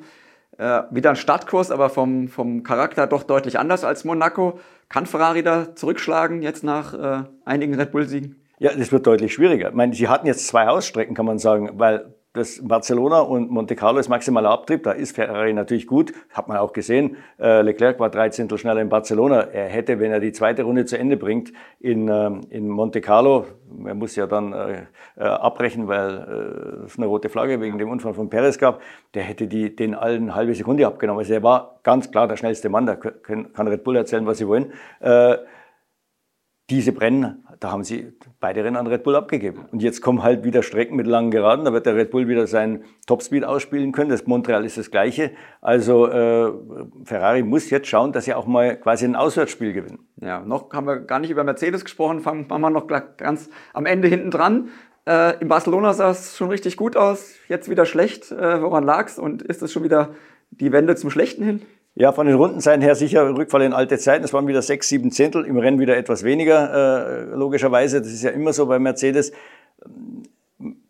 äh, 0.58 0.82
wieder 0.90 1.10
ein 1.10 1.16
Startkurs, 1.16 1.70
aber 1.70 1.90
vom, 1.90 2.28
vom 2.28 2.62
Charakter 2.62 3.06
doch 3.06 3.22
deutlich 3.22 3.58
anders 3.58 3.84
als 3.84 4.04
Monaco. 4.04 4.58
Kann 4.88 5.06
Ferrari 5.06 5.42
da 5.42 5.74
zurückschlagen 5.74 6.42
jetzt 6.42 6.64
nach 6.64 6.94
äh, 6.94 7.24
einigen 7.44 7.74
Red 7.74 7.92
Bull-Siegen? 7.92 8.36
Ja, 8.58 8.74
das 8.74 8.92
wird 8.92 9.06
deutlich 9.06 9.32
schwieriger. 9.32 9.68
Ich 9.70 9.74
meine, 9.74 9.94
sie 9.94 10.08
hatten 10.08 10.26
jetzt 10.26 10.46
zwei 10.46 10.66
Hausstrecken, 10.66 11.14
kann 11.14 11.24
man 11.24 11.38
sagen, 11.38 11.70
weil 11.74 12.14
das 12.32 12.60
Barcelona 12.62 13.20
und 13.20 13.50
Monte 13.50 13.74
Carlo 13.74 13.98
ist 13.98 14.08
maximaler 14.08 14.50
Abtrieb. 14.50 14.84
Da 14.84 14.92
ist 14.92 15.16
Ferrari 15.16 15.52
natürlich 15.52 15.88
gut. 15.88 16.12
Hat 16.30 16.46
man 16.46 16.58
auch 16.58 16.72
gesehen. 16.72 17.16
Äh, 17.40 17.62
Leclerc 17.62 17.98
war 17.98 18.08
13. 18.08 18.56
schneller 18.56 18.80
in 18.80 18.88
Barcelona. 18.88 19.40
Er 19.40 19.68
hätte, 19.68 19.98
wenn 19.98 20.12
er 20.12 20.20
die 20.20 20.30
zweite 20.30 20.62
Runde 20.62 20.84
zu 20.84 20.96
Ende 20.96 21.16
bringt, 21.16 21.52
in, 21.80 22.06
ähm, 22.08 22.42
in 22.50 22.68
Monte 22.68 23.00
Carlo, 23.00 23.46
er 23.84 23.96
muss 23.96 24.14
ja 24.14 24.28
dann 24.28 24.52
äh, 24.52 24.86
äh, 25.16 25.22
abbrechen, 25.24 25.88
weil 25.88 26.84
es 26.86 26.96
eine 26.96 27.06
rote 27.06 27.28
Flagge 27.28 27.60
wegen 27.60 27.78
dem 27.78 27.90
Unfall 27.90 28.14
von 28.14 28.30
Perez 28.30 28.58
gab, 28.58 28.80
der 29.14 29.24
hätte 29.24 29.48
die, 29.48 29.74
den 29.74 29.96
allen 29.96 30.34
halbe 30.34 30.54
Sekunde 30.54 30.86
abgenommen. 30.86 31.20
Also 31.20 31.34
er 31.34 31.42
war 31.42 31.80
ganz 31.82 32.12
klar 32.12 32.28
der 32.28 32.36
schnellste 32.36 32.68
Mann. 32.68 32.86
Da 32.86 32.94
kann 32.94 33.68
Red 33.68 33.82
Bull 33.82 33.96
erzählen, 33.96 34.26
was 34.26 34.38
sie 34.38 34.46
wollen 34.46 34.72
diese 36.70 36.92
Brennen, 36.92 37.44
da 37.60 37.70
haben 37.70 37.84
sie 37.84 38.12
beide 38.40 38.64
Rennen 38.64 38.76
an 38.76 38.86
Red 38.86 39.04
Bull 39.04 39.14
abgegeben. 39.14 39.66
Und 39.70 39.82
jetzt 39.82 40.00
kommen 40.00 40.22
halt 40.22 40.44
wieder 40.44 40.62
Strecken 40.62 40.96
mit 40.96 41.06
langen 41.06 41.30
Geraden, 41.30 41.66
da 41.66 41.72
wird 41.74 41.84
der 41.84 41.94
Red 41.94 42.10
Bull 42.10 42.26
wieder 42.26 42.46
seinen 42.46 42.84
Topspeed 43.06 43.44
ausspielen 43.44 43.92
können. 43.92 44.08
Das 44.08 44.26
Montreal 44.26 44.64
ist 44.64 44.78
das 44.78 44.90
Gleiche. 44.90 45.32
Also 45.60 46.08
äh, 46.08 46.52
Ferrari 47.04 47.42
muss 47.42 47.68
jetzt 47.68 47.86
schauen, 47.88 48.12
dass 48.12 48.24
sie 48.24 48.32
auch 48.32 48.46
mal 48.46 48.76
quasi 48.76 49.04
ein 49.04 49.14
Auswärtsspiel 49.14 49.74
gewinnen. 49.74 49.98
Ja, 50.16 50.40
noch 50.40 50.72
haben 50.72 50.86
wir 50.86 51.00
gar 51.00 51.18
nicht 51.18 51.30
über 51.30 51.44
Mercedes 51.44 51.84
gesprochen, 51.84 52.20
fangen 52.20 52.48
wir 52.48 52.70
noch 52.70 52.86
ganz 53.18 53.50
am 53.74 53.84
Ende 53.84 54.08
hinten 54.08 54.30
dran. 54.30 54.70
Äh, 55.06 55.38
in 55.40 55.48
Barcelona 55.48 55.92
sah 55.92 56.10
es 56.10 56.36
schon 56.38 56.48
richtig 56.48 56.78
gut 56.78 56.96
aus, 56.96 57.34
jetzt 57.48 57.68
wieder 57.68 57.84
schlecht. 57.84 58.32
Äh, 58.32 58.62
woran 58.62 58.84
lag's 58.84 59.18
und 59.18 59.42
ist 59.42 59.62
es 59.62 59.70
schon 59.70 59.84
wieder 59.84 60.14
die 60.50 60.72
Wende 60.72 60.96
zum 60.96 61.10
Schlechten 61.10 61.44
hin? 61.44 61.62
Ja, 61.94 62.12
von 62.12 62.26
den 62.26 62.37
Rundenzeiten 62.37 62.83
her 62.83 62.94
sicher 62.94 63.37
Rückfall 63.37 63.62
in 63.62 63.72
alte 63.72 63.98
Zeiten. 63.98 64.24
Es 64.24 64.33
waren 64.33 64.46
wieder 64.46 64.62
sechs, 64.62 64.88
sieben 64.88 65.11
Zehntel, 65.11 65.44
im 65.44 65.59
Rennen 65.59 65.81
wieder 65.81 65.96
etwas 65.96 66.22
weniger, 66.22 66.72
äh, 66.72 67.35
logischerweise. 67.35 68.00
Das 68.00 68.12
ist 68.12 68.22
ja 68.22 68.31
immer 68.31 68.53
so 68.53 68.66
bei 68.66 68.79
Mercedes. 68.79 69.33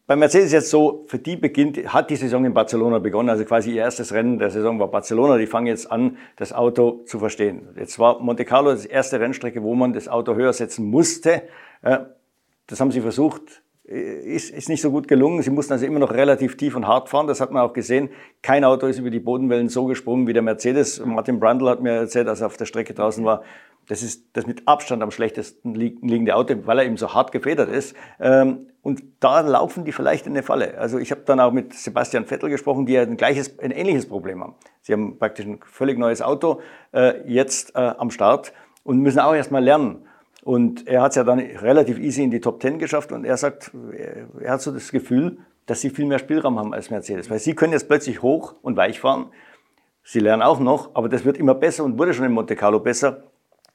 Bei 0.06 0.16
Mercedes 0.16 0.52
jetzt 0.52 0.70
so, 0.70 1.04
für 1.06 1.18
die 1.18 1.36
beginnt, 1.36 1.78
hat 1.92 2.10
die 2.10 2.16
Saison 2.16 2.44
in 2.44 2.52
Barcelona 2.52 2.98
begonnen, 2.98 3.30
also 3.30 3.44
quasi 3.44 3.70
ihr 3.70 3.82
erstes 3.82 4.12
Rennen 4.12 4.38
der 4.38 4.50
Saison 4.50 4.78
war 4.78 4.88
Barcelona. 4.88 5.38
Die 5.38 5.46
fangen 5.46 5.68
jetzt 5.68 5.90
an, 5.90 6.18
das 6.36 6.52
Auto 6.52 7.02
zu 7.06 7.18
verstehen. 7.18 7.68
Jetzt 7.76 7.98
war 7.98 8.18
Monte 8.20 8.44
Carlo 8.44 8.70
das 8.72 8.84
erste 8.84 9.20
Rennstrecke, 9.20 9.62
wo 9.62 9.74
man 9.74 9.92
das 9.92 10.08
Auto 10.08 10.34
höher 10.34 10.52
setzen 10.52 10.90
musste. 10.90 11.42
Das 11.80 12.80
haben 12.80 12.90
sie 12.90 13.00
versucht, 13.00 13.62
ist, 13.90 14.50
ist 14.50 14.68
nicht 14.68 14.80
so 14.80 14.92
gut 14.92 15.08
gelungen. 15.08 15.42
Sie 15.42 15.50
mussten 15.50 15.72
also 15.72 15.84
immer 15.84 15.98
noch 15.98 16.12
relativ 16.12 16.56
tief 16.56 16.76
und 16.76 16.86
hart 16.86 17.08
fahren. 17.08 17.26
Das 17.26 17.40
hat 17.40 17.50
man 17.50 17.62
auch 17.62 17.72
gesehen. 17.72 18.10
Kein 18.40 18.64
Auto 18.64 18.86
ist 18.86 18.98
über 18.98 19.10
die 19.10 19.18
Bodenwellen 19.18 19.68
so 19.68 19.86
gesprungen 19.86 20.28
wie 20.28 20.32
der 20.32 20.42
Mercedes. 20.42 21.04
Martin 21.04 21.40
Brundle 21.40 21.68
hat 21.70 21.82
mir 21.82 21.92
erzählt, 21.92 22.28
als 22.28 22.40
er 22.40 22.46
auf 22.46 22.56
der 22.56 22.66
Strecke 22.66 22.94
draußen 22.94 23.24
war, 23.24 23.42
das 23.88 24.04
ist 24.04 24.24
das 24.34 24.46
mit 24.46 24.68
Abstand 24.68 25.02
am 25.02 25.10
schlechtesten 25.10 25.74
liegende 25.74 26.36
Auto, 26.36 26.54
weil 26.64 26.78
er 26.78 26.84
eben 26.84 26.96
so 26.96 27.12
hart 27.12 27.32
gefedert 27.32 27.68
ist. 27.68 27.96
Ähm, 28.20 28.68
und 28.82 29.02
da 29.18 29.40
laufen 29.40 29.84
die 29.84 29.90
vielleicht 29.90 30.26
in 30.26 30.32
eine 30.32 30.44
Falle. 30.44 30.78
Also 30.78 30.98
ich 30.98 31.10
habe 31.10 31.22
dann 31.26 31.40
auch 31.40 31.50
mit 31.50 31.74
Sebastian 31.74 32.24
Vettel 32.24 32.48
gesprochen, 32.48 32.86
die 32.86 32.96
ein 32.96 33.16
gleiches, 33.16 33.58
ein 33.58 33.72
ähnliches 33.72 34.08
Problem 34.08 34.40
haben. 34.42 34.54
Sie 34.82 34.92
haben 34.92 35.18
praktisch 35.18 35.46
ein 35.46 35.58
völlig 35.64 35.98
neues 35.98 36.22
Auto 36.22 36.60
äh, 36.92 37.28
jetzt 37.28 37.74
äh, 37.74 37.78
am 37.80 38.12
Start 38.12 38.52
und 38.84 39.00
müssen 39.00 39.18
auch 39.18 39.34
erstmal 39.34 39.64
lernen. 39.64 40.06
Und 40.50 40.88
er 40.88 41.02
hat 41.02 41.10
es 41.10 41.14
ja 41.14 41.22
dann 41.22 41.38
relativ 41.38 42.00
easy 42.00 42.24
in 42.24 42.32
die 42.32 42.40
Top 42.40 42.58
Ten 42.58 42.80
geschafft 42.80 43.12
und 43.12 43.24
er 43.24 43.36
sagt, 43.36 43.70
er 44.40 44.50
hat 44.50 44.60
so 44.60 44.72
das 44.72 44.90
Gefühl, 44.90 45.38
dass 45.66 45.80
sie 45.80 45.90
viel 45.90 46.06
mehr 46.06 46.18
Spielraum 46.18 46.58
haben 46.58 46.74
als 46.74 46.90
Mercedes. 46.90 47.30
Weil 47.30 47.38
sie 47.38 47.54
können 47.54 47.72
jetzt 47.72 47.86
plötzlich 47.86 48.20
hoch 48.20 48.56
und 48.60 48.76
weich 48.76 48.98
fahren. 48.98 49.26
Sie 50.02 50.18
lernen 50.18 50.42
auch 50.42 50.58
noch, 50.58 50.90
aber 50.94 51.08
das 51.08 51.24
wird 51.24 51.38
immer 51.38 51.54
besser 51.54 51.84
und 51.84 52.00
wurde 52.00 52.14
schon 52.14 52.26
in 52.26 52.32
Monte 52.32 52.56
Carlo 52.56 52.80
besser. 52.80 53.29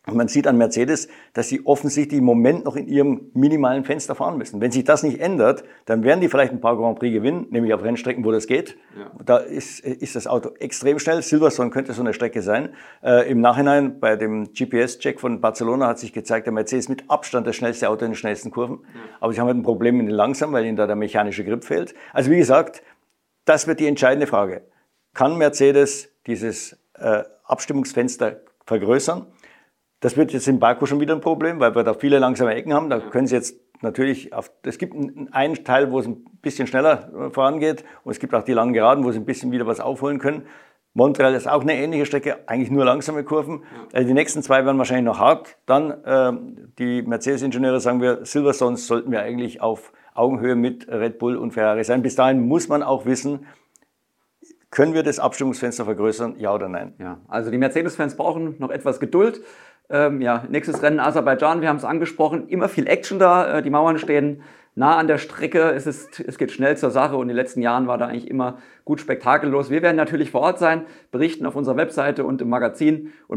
Und 0.08 0.18
man 0.18 0.28
sieht 0.28 0.46
an 0.46 0.58
Mercedes, 0.58 1.08
dass 1.34 1.50
sie 1.50 1.66
offensichtlich 1.66 2.20
im 2.20 2.26
Moment 2.26 2.66
noch 2.66 2.76
in 2.76 2.88
ihrem 2.88 3.32
minimalen 3.34 3.84
Fenster 3.84 4.14
fahren 4.14 4.38
müssen. 4.38 4.62
Wenn 4.62 4.72
sich 4.72 4.84
das 4.84 5.02
nicht 5.02 5.20
ändert, 5.20 5.64
dann 5.86 6.04
werden 6.04 6.22
die 6.22 6.30
vielleicht 6.30 6.52
ein 6.52 6.62
paar 6.62 6.78
Grand 6.78 7.00
Prix 7.00 7.14
gewinnen, 7.14 7.48
nämlich 7.50 7.74
auf 7.74 7.84
Rennstrecken, 7.84 8.24
wo 8.24 8.32
das 8.32 8.46
geht. 8.46 8.78
Ja. 8.98 9.12
Da 9.26 9.38
ist, 9.38 9.80
ist 9.80 10.16
das 10.16 10.28
Auto 10.28 10.50
extrem 10.60 11.00
schnell. 11.00 11.22
Silverstone 11.22 11.72
könnte 11.72 11.94
so 11.94 12.02
eine 12.02 12.14
Strecke 12.14 12.42
sein. 12.44 12.70
Äh, 13.04 13.30
Im 13.30 13.42
Nachhinein 13.42 14.00
bei 14.00 14.16
dem 14.16 14.54
GPS-Check 14.54 15.20
von 15.20 15.42
Barcelona 15.42 15.88
hat 15.88 16.00
sich 16.00 16.14
gezeigt, 16.14 16.46
der 16.46 16.54
Mercedes 16.54 16.88
mit 16.88 17.10
Abstand 17.10 17.48
das 17.48 17.56
schnellste 17.56 17.90
Auto 17.90 18.06
in 18.06 18.12
den 18.12 18.18
schnellsten 18.18 18.52
Kurven. 18.52 18.80
Ja. 18.84 19.00
Aber 19.22 19.34
sie 19.34 19.40
haben 19.40 19.48
halt 19.48 19.58
ein 19.58 19.64
Problem 19.64 19.98
mit 19.98 20.08
den 20.08 20.14
langsam, 20.14 20.54
weil 20.54 20.66
ihnen 20.66 20.78
da 20.78 20.86
der 20.86 20.96
mechanische 20.96 21.44
Grip 21.44 21.64
fehlt. 21.64 21.96
Also 22.14 22.30
wie 22.30 22.38
gesagt, 22.38 22.84
das 23.46 23.66
wird 23.66 23.80
die 23.80 23.88
entscheidende 23.88 24.28
Frage. 24.28 24.62
Kann 25.14 25.38
Mercedes 25.38 26.10
dieses 26.28 26.78
äh, 26.94 27.24
Abstimmungsfenster 27.46 28.42
vergrößern? 28.66 29.28
Das 30.06 30.16
wird 30.18 30.34
jetzt 30.34 30.48
in 30.48 30.60
Baku 30.60 30.86
schon 30.86 31.00
wieder 31.00 31.16
ein 31.16 31.20
Problem, 31.20 31.60
weil 31.60 31.74
wir 31.74 31.82
da 31.82 31.96
viele 31.96 32.20
langsame 32.20 32.54
Ecken 32.54 32.76
haben. 32.76 32.92
Da 32.92 33.00
können 33.00 33.26
Sie 33.26 33.34
jetzt 33.34 33.60
natürlich, 33.82 34.34
auf, 34.34 34.52
es 34.62 34.78
gibt 34.78 34.94
einen 34.94 35.64
Teil, 35.64 35.92
wo 35.92 35.98
es 35.98 36.06
ein 36.06 36.24
bisschen 36.44 36.68
schneller 36.68 37.10
äh, 37.12 37.30
vorangeht 37.32 37.84
und 38.04 38.12
es 38.12 38.20
gibt 38.20 38.36
auch 38.36 38.44
die 38.44 38.54
langen 38.54 38.74
Geraden, 38.74 39.04
wo 39.04 39.12
Sie 39.12 39.18
ein 39.18 39.26
bisschen 39.26 39.52
wieder 39.52 39.66
was 39.66 39.80
aufholen 39.80 40.20
können. 40.20 40.44
Montreal 40.94 41.34
ist 41.34 41.48
auch 41.48 41.62
eine 41.62 41.74
ähnliche 41.76 42.06
Strecke, 42.06 42.38
eigentlich 42.46 42.70
nur 42.70 42.86
langsame 42.86 43.24
Kurven. 43.24 43.64
Also 43.94 44.08
die 44.08 44.14
nächsten 44.14 44.44
zwei 44.44 44.64
werden 44.64 44.78
wahrscheinlich 44.78 45.06
noch 45.06 45.18
hart. 45.18 45.58
Dann 45.66 45.90
äh, 46.04 46.34
die 46.78 47.02
Mercedes-Ingenieure 47.02 47.80
sagen 47.80 48.00
wir, 48.00 48.28
Silverstone 48.28 48.78
sollten 48.78 49.12
wir 49.12 49.24
eigentlich 49.24 49.60
auf 49.60 49.92
Augenhöhe 50.14 50.56
mit 50.56 50.88
Red 50.88 51.18
Bull 51.18 51.36
und 51.36 51.54
Ferrari 51.54 51.84
sein. 51.84 52.04
Bis 52.04 52.14
dahin 52.14 52.48
muss 52.48 52.68
man 52.68 52.84
auch 52.84 53.08
wissen, 53.08 53.48
können 54.70 54.94
wir 54.94 55.04
das 55.04 55.20
Abstimmungsfenster 55.20 55.86
vergrößern, 55.86 56.36
ja 56.38 56.54
oder 56.54 56.68
nein? 56.68 56.94
Ja, 57.00 57.22
also 57.28 57.50
die 57.50 57.58
Mercedes-Fans 57.58 58.18
brauchen 58.18 58.56
noch 58.60 58.70
etwas 58.70 59.00
Geduld. 59.00 59.42
Ähm, 59.90 60.22
ja, 60.22 60.46
nächstes 60.50 60.82
Rennen 60.82 61.00
Aserbaidschan, 61.00 61.62
wir 61.62 61.70
haben 61.70 61.78
es 61.78 61.86
angesprochen, 61.86 62.48
immer 62.48 62.70
viel 62.70 62.88
Action 62.88 63.20
da, 63.20 63.58
äh, 63.60 63.62
die 63.62 63.70
Mauern 63.70 64.00
stehen 64.00 64.42
nah 64.76 64.98
an 64.98 65.08
der 65.08 65.18
Strecke, 65.18 65.72
es, 65.72 65.88
ist, 65.88 66.20
es 66.20 66.38
geht 66.38 66.52
schnell 66.52 66.78
zur 66.78 66.92
Sache 66.92 67.16
und 67.16 67.24
in 67.24 67.28
den 67.30 67.38
letzten 67.38 67.62
Jahren 67.62 67.88
war 67.88 67.98
da 67.98 68.08
eigentlich 68.08 68.30
immer 68.30 68.58
gut 68.84 69.00
spektakellos. 69.00 69.70
Wir 69.70 69.82
werden 69.82 69.96
natürlich 69.96 70.32
vor 70.32 70.42
Ort 70.42 70.60
sein, 70.60 70.86
berichten 71.12 71.46
auf 71.46 71.56
unserer 71.56 71.78
Webseite 71.78 72.26
und 72.26 72.42
im 72.42 72.50
Magazin. 72.50 73.14
Und 73.28 73.34